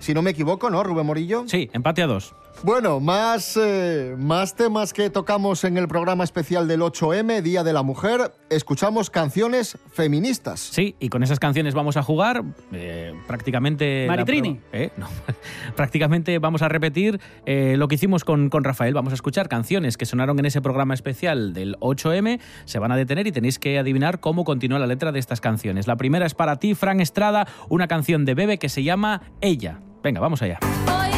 Si 0.00 0.14
no 0.14 0.22
me 0.22 0.30
equivoco, 0.30 0.68
¿no, 0.68 0.82
Rubén 0.82 1.06
Morillo? 1.06 1.44
Sí, 1.46 1.70
empate 1.72 2.02
a 2.02 2.08
dos. 2.08 2.34
Bueno, 2.64 3.00
más, 3.00 3.58
eh, 3.60 4.14
más 4.16 4.54
temas 4.54 4.92
que 4.92 5.10
tocamos 5.10 5.64
en 5.64 5.76
el 5.76 5.88
programa 5.88 6.22
especial 6.22 6.68
del 6.68 6.80
8M, 6.80 7.42
Día 7.42 7.64
de 7.64 7.72
la 7.72 7.82
Mujer. 7.82 8.32
Escuchamos 8.50 9.10
canciones 9.10 9.76
feministas. 9.90 10.60
Sí, 10.60 10.94
y 11.00 11.08
con 11.08 11.24
esas 11.24 11.40
canciones 11.40 11.74
vamos 11.74 11.96
a 11.96 12.04
jugar 12.04 12.44
eh, 12.70 13.14
prácticamente... 13.26 14.06
Maritrini. 14.06 14.60
¿Eh? 14.72 14.90
No. 14.96 15.08
prácticamente 15.76 16.38
vamos 16.38 16.62
a 16.62 16.68
repetir 16.68 17.20
eh, 17.46 17.74
lo 17.76 17.88
que 17.88 17.96
hicimos 17.96 18.22
con, 18.22 18.48
con 18.48 18.62
Rafael. 18.62 18.94
Vamos 18.94 19.12
a 19.12 19.14
escuchar 19.14 19.48
canciones 19.48 19.96
que 19.96 20.06
sonaron 20.06 20.38
en 20.38 20.46
ese 20.46 20.62
programa 20.62 20.94
especial 20.94 21.54
del 21.54 21.76
8M. 21.80 22.38
Se 22.64 22.78
van 22.78 22.92
a 22.92 22.96
detener 22.96 23.26
y 23.26 23.32
tenéis 23.32 23.58
que 23.58 23.76
adivinar 23.76 24.20
cómo 24.20 24.44
continúa 24.44 24.78
la 24.78 24.86
letra 24.86 25.10
de 25.10 25.18
estas 25.18 25.40
canciones. 25.40 25.88
La 25.88 25.96
primera 25.96 26.26
es 26.26 26.34
para 26.34 26.60
ti, 26.60 26.76
Fran 26.76 27.00
Estrada, 27.00 27.48
una 27.68 27.88
canción 27.88 28.24
de 28.24 28.34
Bebe 28.34 28.58
que 28.58 28.68
se 28.68 28.84
llama 28.84 29.22
Ella. 29.40 29.80
Venga, 30.04 30.20
vamos 30.20 30.42
allá. 30.42 30.60
Hoy 30.86 31.11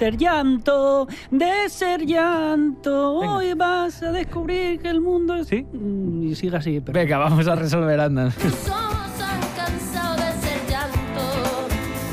Ser 0.00 0.16
llanto, 0.16 1.06
de 1.30 1.68
ser 1.68 2.06
llanto. 2.06 3.16
Hoy 3.16 3.52
vas 3.52 4.02
a 4.02 4.10
descubrir 4.12 4.80
que 4.80 4.88
el 4.88 5.02
mundo 5.02 5.34
es. 5.34 5.48
¿Sí? 5.48 5.66
Mm, 5.70 6.28
Y 6.28 6.34
sigue 6.34 6.56
así. 6.56 6.80
pero- 6.80 6.98
Venga, 6.98 7.18
vamos 7.18 7.46
a 7.46 7.54
resolver, 7.54 8.00
anda. 8.00 8.30
Tus 8.30 8.46
ojos 8.70 9.20
han 9.20 9.40
cansado 9.54 10.16
de 10.16 10.32
ser 10.40 10.60
llanto, 10.70 11.68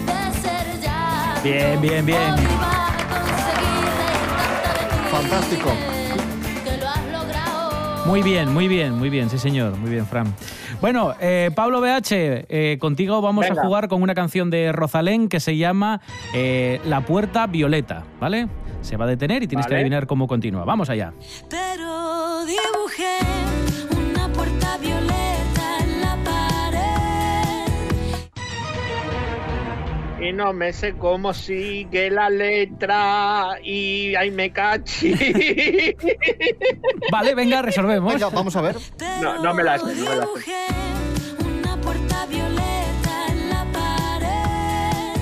de 0.06 0.42
ser 0.42 0.82
llanto. 0.82 1.42
Bien, 1.44 1.80
bien, 1.82 2.06
bien. 2.06 2.36
De. 2.36 2.42
Fantástico. 5.10 5.70
Muy 8.06 8.22
bien, 8.22 8.54
muy 8.54 8.68
bien, 8.68 8.98
muy 8.98 9.10
bien, 9.10 9.30
sí 9.30 9.38
señor, 9.38 9.78
muy 9.78 9.90
bien, 9.92 10.06
Fran. 10.06 10.28
Bueno, 10.80 11.16
eh, 11.20 11.50
Pablo 11.56 11.82
BH, 11.82 12.12
eh, 12.12 12.78
contigo 12.80 13.20
vamos 13.22 13.48
Venga. 13.48 13.62
a 13.62 13.66
jugar 13.66 13.88
con 13.88 14.04
una 14.04 14.14
canción 14.14 14.52
de 14.52 14.72
Rosalén 14.72 15.28
que 15.28 15.40
se 15.40 15.58
llama 15.58 16.02
eh, 16.36 16.80
La 16.86 17.02
Puerta 17.02 17.48
Violeta, 17.48 18.04
¿vale? 18.20 18.48
Se 18.82 18.96
va 18.96 19.06
a 19.06 19.08
detener 19.08 19.42
y 19.42 19.48
tienes 19.48 19.66
que 19.66 19.74
adivinar 19.76 20.06
cómo 20.06 20.28
continúa. 20.28 20.66
Vamos 20.66 20.90
allá. 20.90 21.14
Pero 21.50 22.46
dibujé 22.46 23.18
Y 30.20 30.34
no 30.34 30.52
me 30.52 30.74
sé 30.74 30.94
cómo 30.94 31.32
sigue 31.34 32.10
la 32.10 32.30
letra 32.30 33.60
y 33.64 34.16
ahí 34.16 34.32
me 34.32 34.52
cachi. 34.52 35.14
Vale, 37.12 37.36
venga, 37.36 37.62
resolvemos. 37.62 38.14
Venga, 38.14 38.30
vamos 38.30 38.56
a 38.56 38.62
ver. 38.62 38.78
No, 39.22 39.44
no 39.44 39.54
me 39.54 39.64
la 39.64 39.78
sé, 39.78 39.86
no 39.86 40.10
me 40.10 40.16
la 40.16 40.26
sé. 40.26 40.56
Una 41.46 41.80
puerta 41.82 42.26
violeta 42.26 43.28
en 43.30 43.50
la 43.50 43.66
pared 43.72 45.14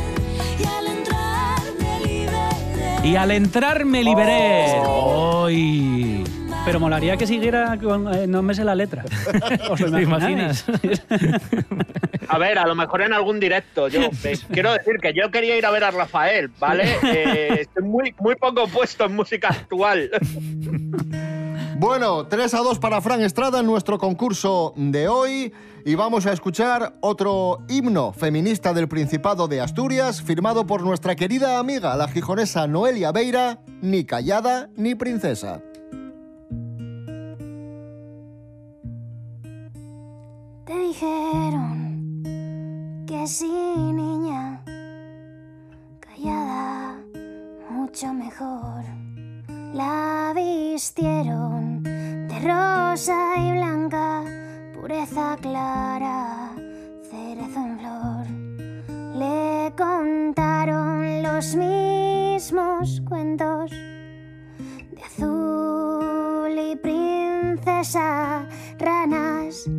y 0.59 0.65
al 0.65 0.87
entrar 0.87 1.61
me 1.77 1.99
liberé. 2.07 3.07
Y 3.09 3.15
al 3.17 3.31
entrar 3.31 3.85
me 3.85 4.03
liberé. 4.03 4.81
¡Ay! 4.81 6.23
Pero 6.65 6.79
molaría 6.79 7.15
que 7.15 7.27
siguiera 7.27 7.77
con. 7.77 8.11
eh, 8.13 8.25
no 8.25 8.41
me 8.41 8.55
sé 8.55 8.63
la 8.63 8.73
letra. 8.73 9.05
¿Os 9.69 9.79
lo 9.79 9.91
¿Te 9.91 10.01
imagináis? 10.01 10.65
A 12.27 12.37
ver, 12.39 12.57
a 12.57 12.65
lo 12.65 12.73
mejor 12.73 13.03
en 13.03 13.13
algún 13.13 13.39
directo. 13.39 13.87
Yo 13.87 14.01
eh, 14.23 14.37
quiero 14.51 14.73
decir 14.73 14.95
que 14.99 15.13
yo 15.13 15.29
quería 15.29 15.57
ir 15.57 15.65
a 15.65 15.71
ver 15.71 15.83
a 15.83 15.91
Rafael, 15.91 16.49
¿vale? 16.59 16.85
Eh, 17.03 17.61
estoy 17.61 17.83
muy, 17.83 18.15
muy 18.19 18.35
poco 18.35 18.67
puesto 18.67 19.05
en 19.05 19.15
música 19.15 19.49
actual. 19.49 20.09
Bueno, 21.77 22.25
3 22.25 22.53
a 22.53 22.59
2 22.59 22.79
para 22.79 22.99
Fran 23.01 23.21
Estrada 23.21 23.59
en 23.59 23.67
nuestro 23.67 23.99
concurso 23.99 24.73
de 24.75 25.07
hoy. 25.07 25.53
Y 25.85 25.93
vamos 25.93 26.25
a 26.25 26.33
escuchar 26.33 26.95
otro 27.01 27.59
himno 27.69 28.11
feminista 28.11 28.73
del 28.73 28.87
Principado 28.87 29.47
de 29.47 29.61
Asturias, 29.61 30.23
firmado 30.23 30.65
por 30.65 30.81
nuestra 30.81 31.15
querida 31.15 31.59
amiga, 31.59 31.95
la 31.95 32.07
gijonesa 32.07 32.65
Noelia 32.65 33.11
Beira, 33.11 33.59
ni 33.81 34.03
callada 34.03 34.69
ni 34.75 34.95
princesa. 34.95 35.61
Te 40.65 40.73
dijeron 40.79 42.23
que 43.05 43.27
sí, 43.27 43.45
niña, 43.47 44.63
callada, 45.99 46.95
mucho 47.69 48.11
mejor. 48.11 48.83
La 49.75 50.33
vistieron 50.35 51.83
de 51.83 52.39
rosa 52.39 53.35
y 53.37 53.51
blanca, 53.51 54.23
pureza 54.73 55.37
clara, 55.39 56.51
cerezo 57.11 57.59
en 57.59 57.79
flor. 57.79 58.25
Le 59.19 59.71
contaron 59.77 61.21
los 61.21 61.55
mismos 61.55 63.03
cuentos 63.07 63.69
de 63.69 65.03
azul 65.03 66.57
y 66.57 66.75
princesa, 66.75 68.47
ranas 68.79 69.69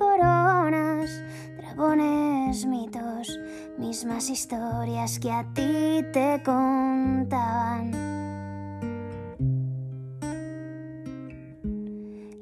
coronas, 0.00 1.22
dragones, 1.58 2.64
mitos, 2.64 3.38
mismas 3.78 4.30
historias 4.30 5.18
que 5.18 5.30
a 5.30 5.44
ti 5.52 6.02
te 6.12 6.42
contaban. 6.42 7.92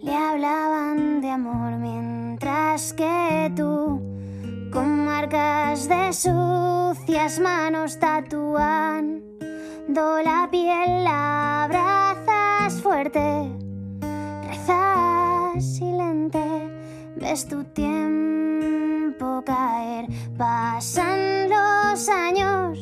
Le 0.01 0.15
hablaban 0.15 1.21
de 1.21 1.31
amor 1.31 1.73
mientras 1.79 2.93
que 2.95 3.53
tú, 3.57 4.01
con 4.73 5.05
marcas 5.05 5.89
de 5.89 6.13
sucias 6.13 7.41
manos, 7.41 7.99
tatúan. 7.99 9.23
Do 9.89 10.23
la 10.23 10.49
piel, 10.51 11.03
la 11.03 11.65
abrazas 11.65 12.81
fuerte, 12.83 13.51
rezas 14.47 15.65
silente, 15.65 15.88
ves 17.29 17.47
tu 17.47 17.63
tiempo 17.75 19.43
caer, 19.45 20.07
pasan 20.39 21.51
los 21.51 22.09
años, 22.09 22.79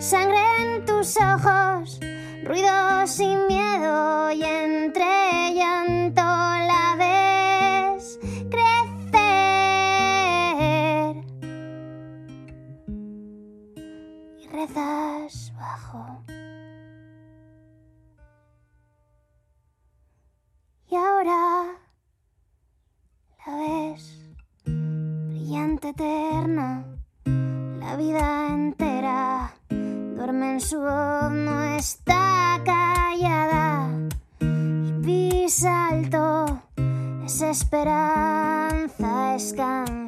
sangre 0.00 0.38
en 0.58 0.84
tus 0.84 1.16
ojos, 1.16 2.00
ruido 2.44 3.06
sin 3.06 3.46
miedo 3.46 4.19
eterna, 25.90 26.84
la 27.24 27.96
vida 27.96 28.46
entera 28.48 29.52
duerme 29.70 30.52
en 30.52 30.60
su 30.60 30.78
voz, 30.78 31.32
no 31.32 31.64
está 31.76 32.60
callada 32.64 33.90
y 34.40 34.92
pisa 35.04 35.88
alto, 35.88 36.62
es 37.24 37.42
esperanza, 37.42 39.34
es 39.34 39.52
canción. 39.54 39.99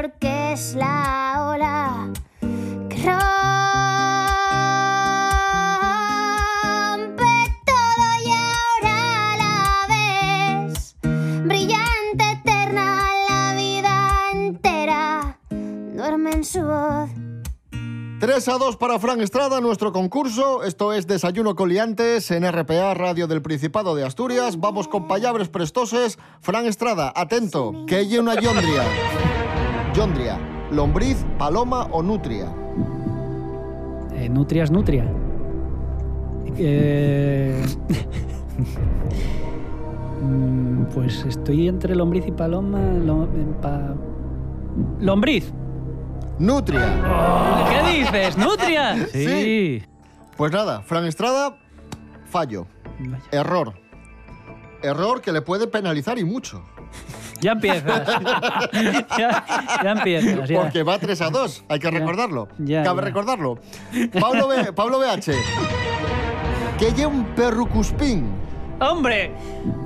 Porque 0.00 0.52
es 0.54 0.74
la 0.76 1.50
ola 1.50 2.10
que 2.40 2.96
rompe 2.96 3.20
todo 7.66 8.06
y 8.24 8.30
ahora 8.32 9.36
la 9.36 9.54
ves, 9.90 10.96
brillante 11.44 12.24
eterna, 12.32 12.86
la 13.28 13.54
vida 13.54 13.94
entera 14.32 15.38
duerme 15.92 16.30
en 16.32 16.44
su 16.44 16.62
voz. 16.62 17.10
3 18.20 18.48
a 18.48 18.58
2 18.58 18.76
para 18.76 18.98
Fran 18.98 19.20
Estrada, 19.20 19.60
nuestro 19.60 19.92
concurso. 19.92 20.62
Esto 20.62 20.94
es 20.94 21.06
Desayuno 21.06 21.54
Coliantes 21.54 22.30
en 22.30 22.50
RPA, 22.50 22.94
Radio 22.94 23.26
del 23.26 23.42
Principado 23.42 23.94
de 23.94 24.06
Asturias. 24.06 24.58
Vamos 24.60 24.88
con 24.88 25.06
palabras 25.08 25.50
prestoses. 25.50 26.18
Fran 26.40 26.64
Estrada, 26.64 27.12
atento, 27.14 27.84
que 27.86 27.96
hay 27.96 28.16
una 28.16 28.40
yondria. 28.40 28.84
Yondria, 30.00 30.38
lombriz, 30.72 31.26
paloma 31.36 31.84
o 31.92 32.00
nutria. 32.02 32.48
Eh, 34.16 34.30
nutria 34.30 34.64
es 34.64 34.70
nutria. 34.70 35.04
Eh, 36.56 37.62
mm, 40.22 40.84
pues 40.94 41.22
estoy 41.26 41.68
entre 41.68 41.94
lombriz 41.94 42.26
y 42.26 42.32
paloma. 42.32 42.80
lo- 42.80 43.24
en 43.24 43.52
pa- 43.60 43.94
¡Lombriz! 45.00 45.52
Nutria. 46.38 46.88
¿Qué 47.68 47.98
dices? 47.98 48.38
¿Nutria? 48.38 49.06
Sí. 49.08 49.82
Pues 50.38 50.50
nada, 50.50 50.80
Fran 50.80 51.04
Estrada, 51.04 51.58
fallo. 52.24 52.66
Error. 53.32 53.74
Error 54.82 55.20
que 55.20 55.32
le 55.32 55.42
puede 55.42 55.66
penalizar 55.66 56.18
y 56.18 56.24
mucho. 56.24 56.62
Ya 57.42 57.52
empiezas. 57.52 58.06
ya, 59.18 59.44
ya 59.82 59.90
empiezas. 59.92 60.46
ya. 60.46 60.60
Porque 60.60 60.82
va 60.82 60.98
3 60.98 61.22
a 61.22 61.30
2, 61.30 61.64
hay 61.70 61.78
que 61.78 61.90
recordarlo. 61.90 62.48
ya, 62.58 62.82
Cabe 62.82 63.00
ya. 63.00 63.06
recordarlo. 63.06 63.58
Pablo, 64.20 64.48
B- 64.48 64.72
Pablo 64.74 64.98
BH. 64.98 65.32
Que 66.78 66.92
lleva 66.92 67.08
un 67.10 67.24
perrucuspín. 67.34 68.26
¡Hombre! 68.78 69.32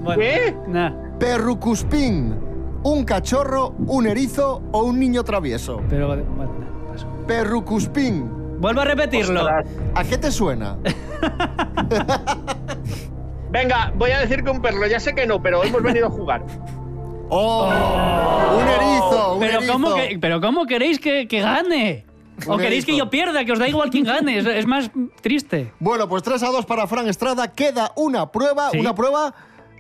Bueno, 0.03 0.21
¿Qué? 0.21 0.57
nah. 0.67 0.91
Perrucuspín. 1.21 2.35
Un 2.83 3.05
cachorro, 3.05 3.69
un 3.87 4.09
erizo 4.09 4.61
o 4.73 4.83
un 4.83 4.99
niño 4.99 5.23
travieso. 5.23 5.81
Pero, 5.89 6.09
paso. 6.09 7.07
Perrucuspín. 7.29 8.59
Vuelvo 8.59 8.81
a 8.81 8.85
repetirlo. 8.85 9.43
Ostras. 9.43 9.67
¿A 9.95 10.03
qué 10.03 10.19
te 10.19 10.33
suena? 10.33 10.77
Venga, 13.55 13.93
voy 13.95 14.11
a 14.11 14.19
decir 14.19 14.43
que 14.43 14.51
un 14.51 14.61
perro, 14.61 14.85
ya 14.89 14.99
sé 14.99 15.15
que 15.15 15.27
no, 15.29 15.41
pero 15.41 15.63
hemos 15.63 15.81
venido 15.81 16.09
a 16.09 16.11
jugar. 16.11 16.43
¡Oh! 17.31 17.71
Un 18.61 18.69
erizo, 18.69 19.35
un 19.35 19.39
pero, 19.41 19.59
erizo. 19.59 19.73
¿cómo 19.73 19.95
que- 19.95 20.19
pero 20.21 20.41
¿cómo 20.41 20.67
queréis 20.67 20.99
que, 20.99 21.29
que 21.29 21.41
gane? 21.41 22.05
¿O 22.49 22.55
Un 22.55 22.59
queréis 22.61 22.85
que 22.85 22.97
yo 22.97 23.09
pierda? 23.09 23.45
Que 23.45 23.53
os 23.53 23.61
da 23.61 23.69
igual 23.69 23.91
quién 23.91 24.03
gane. 24.05 24.39
Es, 24.39 24.47
es 24.47 24.67
más 24.67 24.91
triste. 25.23 25.73
Bueno, 25.79 26.09
pues 26.09 26.25
3 26.25 26.43
a 26.43 26.49
2 26.51 26.67
para 26.67 26.89
Fran 26.89 27.07
Estrada. 27.09 27.53
Queda 27.53 27.93
una 27.95 28.33
prueba, 28.33 28.71
Sí. 28.73 28.79
una 28.81 28.93
prueba 28.93 29.33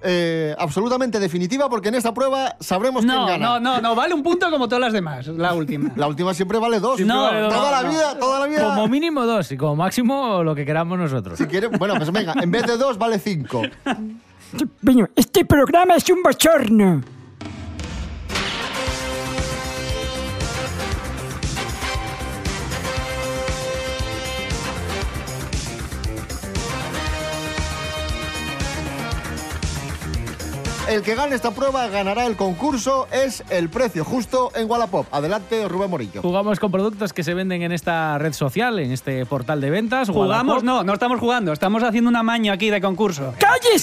eh, 0.02 0.54
absolutamente 0.58 1.18
definitiva, 1.20 1.68
porque 1.68 1.88
en 1.88 1.94
esta 1.94 2.12
prueba 2.12 2.56
sabremos 2.60 3.04
No, 3.04 3.26
quién 3.26 3.40
gana. 3.40 3.58
no, 3.58 3.60
no, 3.60 3.80
no. 3.80 3.94
Vale 3.94 4.14
un 4.14 4.22
punto 4.22 4.50
como 4.50 4.66
todas 4.68 4.80
las 4.80 4.92
demás. 4.92 5.26
La 5.28 5.54
última. 5.54 5.90
La 5.96 6.06
última 6.08 6.34
siempre 6.34 6.58
vale 6.58 6.80
dos. 6.80 6.96
Siempre 6.96 7.16
No, 7.16 7.22
vale 7.24 7.40
dos. 7.40 7.54
toda 7.54 7.64
no, 7.64 7.70
la 7.70 7.82
no. 7.82 7.90
vida, 7.90 8.18
toda 8.18 8.40
la 8.40 8.46
vida. 8.46 8.64
Como 8.74 8.88
mínimo 8.88 9.24
dos 9.26 9.50
y 9.52 9.56
como 9.56 9.76
máximo 9.76 10.42
lo 10.42 10.54
que 10.54 10.64
queramos 10.66 10.98
nosotros. 10.98 11.38
Si 11.38 11.46
quieres, 11.46 11.70
bueno, 11.78 11.94
pues 11.96 12.10
venga, 12.12 12.34
en 12.40 12.50
vez 12.50 12.66
de 12.66 12.76
dos 12.76 12.98
vale 12.98 13.18
cinco. 13.18 13.62
Este 15.16 15.44
programa 15.44 15.94
es 15.96 16.08
un 16.10 16.22
bochorno. 16.22 17.02
El 30.94 31.02
que 31.02 31.16
gane 31.16 31.34
esta 31.34 31.50
prueba 31.50 31.88
ganará 31.88 32.24
el 32.24 32.36
concurso. 32.36 33.08
Es 33.10 33.42
el 33.50 33.68
precio 33.68 34.04
justo 34.04 34.52
en 34.54 34.70
Wallapop. 34.70 35.08
Adelante, 35.10 35.66
Rubén 35.66 35.90
Morillo. 35.90 36.22
Jugamos 36.22 36.60
con 36.60 36.70
productos 36.70 37.12
que 37.12 37.24
se 37.24 37.34
venden 37.34 37.62
en 37.62 37.72
esta 37.72 38.16
red 38.18 38.32
social, 38.32 38.78
en 38.78 38.92
este 38.92 39.26
portal 39.26 39.60
de 39.60 39.70
ventas. 39.70 40.08
Jugamos, 40.08 40.62
Wallapop. 40.62 40.62
no, 40.62 40.84
no 40.84 40.92
estamos 40.92 41.18
jugando. 41.18 41.52
Estamos 41.52 41.82
haciendo 41.82 42.10
un 42.10 42.14
amaño 42.14 42.52
aquí 42.52 42.70
de 42.70 42.80
concurso. 42.80 43.34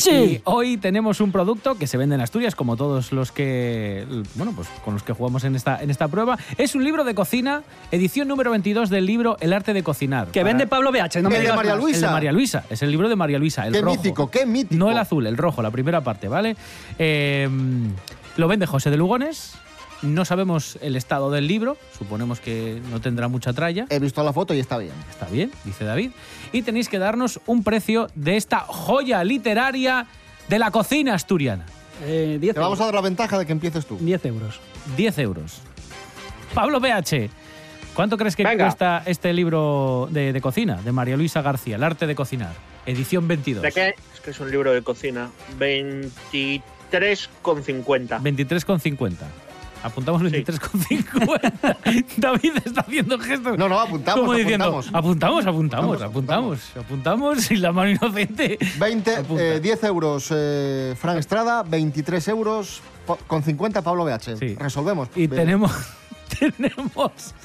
Y 0.09 0.39
hoy 0.45 0.77
tenemos 0.77 1.19
un 1.19 1.33
producto 1.33 1.75
que 1.75 1.85
se 1.85 1.97
vende 1.97 2.15
en 2.15 2.21
Asturias, 2.21 2.55
como 2.55 2.77
todos 2.77 3.11
los 3.11 3.33
que, 3.33 4.05
bueno, 4.35 4.53
pues 4.55 4.69
con 4.85 4.93
los 4.93 5.03
que 5.03 5.11
jugamos 5.11 5.43
en 5.43 5.57
esta, 5.57 5.83
en 5.83 5.89
esta 5.89 6.07
prueba. 6.07 6.37
Es 6.57 6.75
un 6.75 6.83
libro 6.85 7.03
de 7.03 7.13
cocina, 7.13 7.63
edición 7.91 8.29
número 8.29 8.51
22 8.51 8.89
del 8.89 9.05
libro 9.05 9.35
El 9.41 9.51
arte 9.51 9.73
de 9.73 9.83
cocinar. 9.83 10.29
Que 10.29 10.45
vende 10.45 10.65
Pablo 10.65 10.93
BH, 10.93 11.21
no 11.21 11.29
me 11.29 11.39
El 11.39 11.43
de 11.43 11.53
María 11.53 11.73
más. 11.73 11.83
Luisa. 11.83 11.97
El 11.97 12.01
de 12.03 12.11
María 12.11 12.31
Luisa, 12.31 12.63
es 12.69 12.81
el 12.81 12.89
libro 12.89 13.09
de 13.09 13.17
María 13.17 13.37
Luisa, 13.37 13.67
el 13.67 13.73
Qué 13.73 13.81
rojo. 13.81 13.97
mítico, 13.97 14.31
qué 14.31 14.45
mítico. 14.45 14.75
No 14.79 14.89
el 14.89 14.97
azul, 14.97 15.27
el 15.27 15.35
rojo, 15.35 15.61
la 15.61 15.71
primera 15.71 15.99
parte, 15.99 16.29
¿vale? 16.29 16.55
Eh, 17.03 17.49
lo 18.37 18.47
vende 18.47 18.67
José 18.67 18.91
de 18.91 18.97
Lugones. 18.97 19.55
No 20.03 20.23
sabemos 20.23 20.77
el 20.81 20.95
estado 20.95 21.31
del 21.31 21.47
libro, 21.47 21.77
suponemos 21.97 22.39
que 22.39 22.79
no 22.91 23.01
tendrá 23.01 23.27
mucha 23.27 23.53
tralla. 23.53 23.85
He 23.89 23.99
visto 23.99 24.23
la 24.23 24.33
foto 24.33 24.53
y 24.53 24.59
está 24.59 24.77
bien. 24.77 24.93
Está 25.09 25.25
bien, 25.27 25.51
dice 25.63 25.83
David. 25.83 26.11
Y 26.51 26.61
tenéis 26.61 26.89
que 26.89 26.99
darnos 26.99 27.39
un 27.47 27.63
precio 27.63 28.07
de 28.13 28.37
esta 28.37 28.59
joya 28.59 29.23
literaria 29.23 30.05
de 30.47 30.59
la 30.59 30.69
cocina 30.69 31.15
asturiana. 31.15 31.65
Eh, 32.03 32.37
10 32.39 32.53
Te 32.53 32.59
vamos 32.59 32.79
a 32.81 32.85
dar 32.85 32.93
la 32.95 33.01
ventaja 33.01 33.37
de 33.39 33.45
que 33.47 33.51
empieces 33.51 33.85
tú. 33.85 33.97
10 33.99 34.25
euros. 34.25 34.59
10 34.95 35.17
euros. 35.19 35.59
Pablo 36.53 36.79
BH, 36.79 37.29
¿cuánto 37.95 38.17
crees 38.17 38.35
que 38.35 38.43
Venga. 38.43 38.65
cuesta 38.65 39.03
este 39.05 39.33
libro 39.33 40.07
de, 40.11 40.33
de 40.33 40.41
cocina 40.41 40.81
de 40.81 40.91
María 40.91 41.17
Luisa 41.17 41.41
García, 41.41 41.77
El 41.77 41.83
arte 41.83 42.05
de 42.05 42.13
cocinar? 42.13 42.53
Edición 42.85 43.27
22. 43.27 43.61
¿De 43.63 43.71
qué? 43.71 43.95
Es 44.13 44.19
que 44.21 44.31
es 44.31 44.39
un 44.39 44.49
libro 44.51 44.71
de 44.71 44.81
cocina. 44.81 45.29
23,50. 46.91 48.19
23,50. 48.21 49.15
Apuntamos 49.83 50.21
23,50. 50.21 52.05
David 52.17 52.51
está 52.63 52.81
haciendo 52.81 53.17
gestos. 53.17 53.57
No, 53.57 53.67
no, 53.67 53.79
apuntamos, 53.79 54.21
Como 54.21 54.33
diciendo, 54.35 54.65
apuntamos. 54.65 54.93
apuntamos, 54.93 55.45
apuntamos, 55.47 56.01
apuntamos, 56.03 56.59
apuntamos, 56.77 57.51
y 57.51 57.55
la 57.55 57.71
mano 57.71 57.89
inocente. 57.89 58.59
20, 58.77 59.15
Apunta. 59.15 59.43
eh, 59.43 59.59
10 59.59 59.83
euros 59.85 60.27
eh, 60.31 60.93
Fran 60.99 61.17
Estrada, 61.17 61.63
23 61.63 62.27
euros 62.27 62.81
con 63.25 63.41
50 63.41 63.81
Pablo 63.81 64.05
BH. 64.05 64.37
Sí. 64.37 64.55
Resolvemos. 64.59 65.09
Y 65.15 65.25
Bien. 65.25 65.41
tenemos, 65.45 65.71
tenemos 66.39 67.35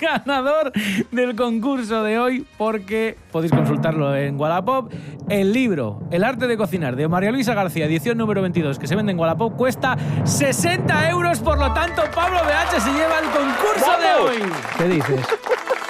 ganador 0.00 0.72
del 1.10 1.36
concurso 1.36 2.02
de 2.02 2.18
hoy 2.18 2.46
porque 2.58 3.16
podéis 3.32 3.52
consultarlo 3.52 4.14
en 4.16 4.38
Wallapop. 4.38 4.92
El 5.28 5.52
libro 5.52 6.02
El 6.10 6.24
arte 6.24 6.46
de 6.46 6.56
cocinar 6.56 6.96
de 6.96 7.08
María 7.08 7.30
Luisa 7.30 7.54
García, 7.54 7.86
edición 7.86 8.18
número 8.18 8.42
22, 8.42 8.78
que 8.78 8.86
se 8.86 8.96
vende 8.96 9.12
en 9.12 9.18
Wallapop, 9.18 9.56
cuesta 9.56 9.96
60 10.24 11.10
euros. 11.10 11.38
Por 11.40 11.58
lo 11.58 11.72
tanto, 11.72 12.02
Pablo 12.14 12.40
BH 12.40 12.80
se 12.80 12.92
lleva 12.92 13.18
el 13.18 13.30
concurso 13.30 13.98
de 14.00 14.42
hoy. 14.42 14.52
¿Qué 14.76 14.84
dices? 14.88 15.20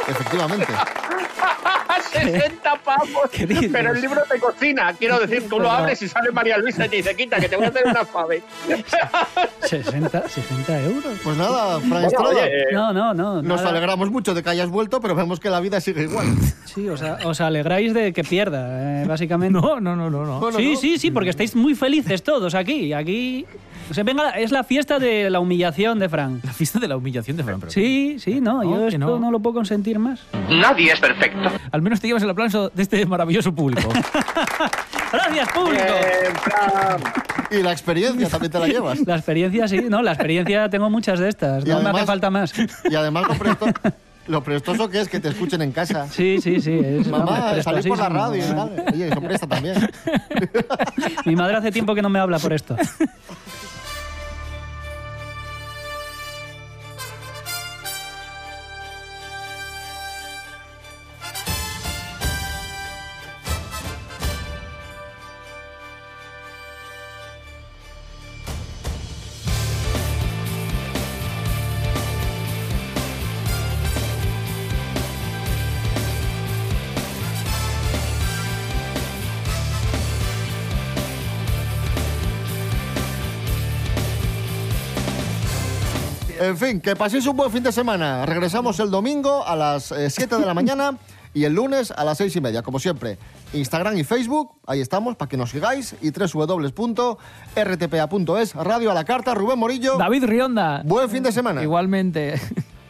Efectivamente. 0.09 0.67
60 2.15 2.75
pavos. 2.85 3.09
¿Qué 3.33 3.47
dices? 3.47 3.71
Pero 3.73 3.93
el 3.93 4.01
libro 4.01 4.23
de 4.31 4.39
cocina, 4.41 4.93
quiero 4.99 5.19
decir, 5.19 5.49
tú 5.49 5.61
lo 5.61 5.71
abres 5.71 6.01
y 6.03 6.09
sale 6.09 6.31
María 6.33 6.59
Luisa 6.59 6.87
y 6.87 6.89
te 6.89 6.97
dice, 6.97 7.15
quita, 7.17 7.39
que 7.39 7.49
te 7.49 7.57
voy 7.57 7.67
a 7.67 7.69
hacer 7.69 7.87
una 7.87 8.05
fave. 8.05 8.43
60, 9.63 10.29
60 10.29 10.81
euros. 10.83 11.19
Pues 11.23 11.37
nada, 11.37 11.79
Fran 11.81 11.89
Bueno, 11.91 12.07
Estrada. 12.07 12.29
oye, 12.31 12.47
eh, 12.47 12.67
No, 12.73 12.93
no, 12.93 13.15
no. 13.15 13.43
Nos 13.43 13.59
nada. 13.59 13.71
alegramos 13.71 14.11
mucho 14.11 14.35
de 14.35 14.43
que 14.43 14.51
hayas 14.51 14.69
vuelto, 14.69 15.01
pero 15.01 15.15
vemos 15.15 15.41
que 15.41 15.51
la 15.51 15.61
vida 15.61 15.81
sigue 15.81 16.03
igual. 16.03 16.27
Sí, 16.65 16.89
o 16.89 16.97
sea, 16.97 17.19
os 17.25 17.41
alegráis 17.41 17.95
de 17.95 18.13
que 18.13 18.25
pierda, 18.25 19.03
eh, 19.03 19.05
básicamente. 19.07 19.59
No, 19.61 19.81
no, 19.81 19.97
no, 19.97 20.11
no. 20.11 20.25
no. 20.25 20.41
Bueno, 20.41 20.59
sí, 20.59 20.75
¿no? 20.75 20.81
sí, 20.81 20.99
sí, 20.99 21.11
porque 21.11 21.31
estáis 21.31 21.55
muy 21.57 21.75
felices 21.75 22.23
todos 22.23 22.55
aquí. 22.55 22.93
Aquí. 22.93 23.47
O 23.91 23.95
sea, 23.95 24.03
venga, 24.03 24.31
es 24.31 24.51
la 24.51 24.65
fiesta 24.65 24.99
de 24.99 25.29
la 25.31 25.41
humillación 25.41 25.99
de 25.99 26.09
Fran. 26.09 26.41
La 26.43 26.53
fiesta 26.53 26.79
de 26.79 26.89
la 26.89 26.97
humillación 26.97 27.37
de 27.37 27.45
Fran. 27.45 27.61
pero- 27.61 27.71
Sí, 27.73 28.17
sí, 28.19 28.41
no, 28.41 28.63
No, 28.63 28.71
yo 28.77 28.87
esto 28.89 28.99
no. 28.99 29.19
no. 29.19 29.31
lo 29.31 29.41
puedo 29.41 29.55
consentir 29.55 29.99
más. 29.99 30.21
Nadie 30.51 30.93
es 30.93 31.01
perfecto. 31.01 31.51
Al 31.71 31.83
menos 31.83 32.01
te 32.01 32.07
llevas 32.07 32.23
el 32.23 32.31
aplauso 32.31 32.71
de 32.75 32.83
este 32.83 33.05
maravilloso 33.07 33.55
público. 33.55 33.89
Gracias, 35.13 35.49
público. 35.53 35.85
Bien, 35.85 36.35
Fran. 36.37 37.01
Y 37.51 37.63
la 37.63 37.73
experiencia 37.73 38.29
también 38.29 38.51
te 38.53 38.59
la 38.59 38.67
llevas. 38.67 38.99
La 39.07 39.17
experiencia, 39.17 39.69
sí, 39.69 39.83
no, 39.89 40.03
la 40.03 40.13
experiencia 40.13 40.69
tengo 40.71 40.89
muchas 40.91 41.19
de 41.21 41.29
estas. 41.29 41.65
Y 41.65 41.69
No 41.69 41.81
me 41.81 41.91
hace 41.91 42.07
falta 42.07 42.31
más. 42.31 42.53
Y 42.91 42.95
además 42.95 43.25
lo, 43.29 43.35
presto- 43.35 43.67
lo 44.27 44.43
prestoso 44.43 44.89
que 44.89 45.01
es 45.03 45.09
que 45.09 45.21
te 45.21 45.29
escuchen 45.29 45.61
en 45.63 45.71
casa. 45.73 46.09
Sí, 46.09 46.41
sí, 46.41 46.61
sí. 46.61 46.73
Es, 46.83 47.07
Mamá, 47.07 47.25
vamos, 47.27 47.63
salir 47.65 47.87
por 47.87 47.99
la 47.99 48.09
radio. 48.09 48.43
Oye, 48.93 49.09
eso 49.09 49.21
presta 49.21 49.47
también. 49.47 49.77
Mi 51.27 51.37
madre 51.37 51.57
hace 51.59 51.71
tiempo 51.71 51.95
que 51.95 52.03
no 52.03 52.09
me 52.09 52.19
habla 52.19 52.39
por 52.39 52.53
esto. 52.53 52.75
En 86.49 86.59
fin, 86.59 86.81
que 86.81 86.95
paséis 86.95 87.27
un 87.27 87.37
buen 87.39 87.51
fin 87.51 87.63
de 87.63 87.73
semana. 87.73 88.27
Regresamos 88.27 88.79
el 88.79 88.91
domingo 88.91 89.47
a 89.47 89.57
las 89.57 89.91
eh, 89.93 90.11
7 90.11 90.37
de 90.37 90.45
la 90.45 90.53
mañana 90.53 90.99
y 91.33 91.45
el 91.45 91.55
lunes 91.55 91.91
a 91.91 92.05
las 92.05 92.19
6 92.19 92.37
y 92.37 92.41
media, 92.43 92.61
como 92.61 92.79
siempre. 92.79 93.17
Instagram 93.55 93.97
y 93.97 94.05
Facebook, 94.05 94.55
ahí 94.67 94.83
estamos, 94.83 95.17
para 95.17 95.27
que 95.27 95.39
nos 95.39 95.49
sigáis. 95.51 95.97
Y 96.03 96.11
www.rtpa.es, 96.11 96.85
Radio 98.57 98.91
a 98.91 98.95
la 98.95 99.05
Carta, 99.05 99.33
Rubén 99.35 99.59
Morillo. 99.59 99.97
David 99.97 100.25
Rionda. 100.25 100.83
Buen 100.85 101.09
fin 101.09 101.23
de 101.23 101.33
semana. 101.33 101.63
Igualmente. 101.63 102.35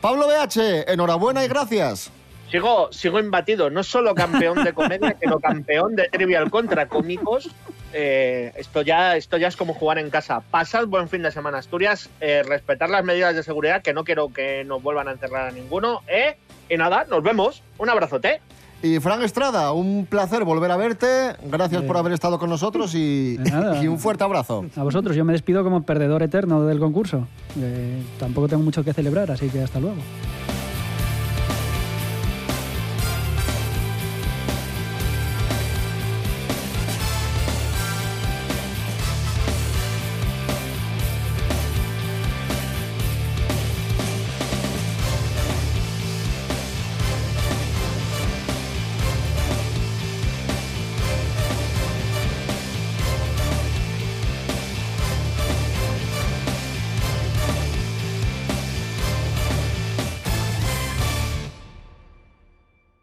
Pablo 0.00 0.26
BH, 0.26 0.90
enhorabuena 0.90 1.44
y 1.44 1.48
gracias. 1.48 2.10
Sigo, 2.50 2.92
sigo 2.92 3.20
imbatido, 3.20 3.70
no 3.70 3.84
solo 3.84 4.16
campeón 4.16 4.64
de 4.64 4.72
comedia, 4.72 5.16
sino 5.22 5.38
campeón 5.38 5.94
de 5.94 6.08
trivial 6.08 6.50
contra 6.50 6.88
cómicos. 6.88 7.50
Eh, 7.96 8.52
esto, 8.56 8.82
ya, 8.82 9.16
esto 9.16 9.36
ya 9.36 9.46
es 9.46 9.56
como 9.56 9.72
jugar 9.72 9.98
en 9.98 10.10
casa. 10.10 10.40
Pasad 10.50 10.86
buen 10.86 11.08
fin 11.08 11.22
de 11.22 11.30
semana, 11.30 11.58
Asturias. 11.58 12.10
Eh, 12.20 12.42
respetar 12.42 12.90
las 12.90 13.04
medidas 13.04 13.36
de 13.36 13.44
seguridad, 13.44 13.82
que 13.82 13.94
no 13.94 14.02
quiero 14.02 14.32
que 14.32 14.64
nos 14.64 14.82
vuelvan 14.82 15.06
a 15.06 15.12
encerrar 15.12 15.48
a 15.48 15.52
ninguno. 15.52 16.00
¿eh? 16.08 16.36
Y 16.68 16.76
nada, 16.76 17.06
nos 17.08 17.22
vemos. 17.22 17.62
Un 17.78 17.88
abrazote. 17.88 18.40
Y 18.82 19.00
Fran 19.00 19.22
Estrada, 19.22 19.72
un 19.72 20.04
placer 20.04 20.44
volver 20.44 20.70
a 20.70 20.76
verte. 20.76 21.36
Gracias 21.44 21.82
por 21.84 21.96
haber 21.96 22.12
estado 22.12 22.38
con 22.38 22.50
nosotros 22.50 22.94
y, 22.94 23.38
un 23.88 23.98
fuerte 23.98 24.24
abrazo. 24.24 24.66
A 24.76 24.82
vosotros, 24.82 25.16
yo 25.16 25.24
me 25.24 25.32
despido 25.32 25.62
como 25.62 25.84
perdedor 25.84 26.22
eterno 26.22 26.66
del 26.66 26.80
concurso. 26.80 27.26
Eh, 27.58 28.02
tampoco 28.18 28.48
tengo 28.48 28.62
mucho 28.62 28.84
que 28.84 28.92
celebrar, 28.92 29.30
así 29.30 29.48
que 29.48 29.62
hasta 29.62 29.80
luego. 29.80 29.96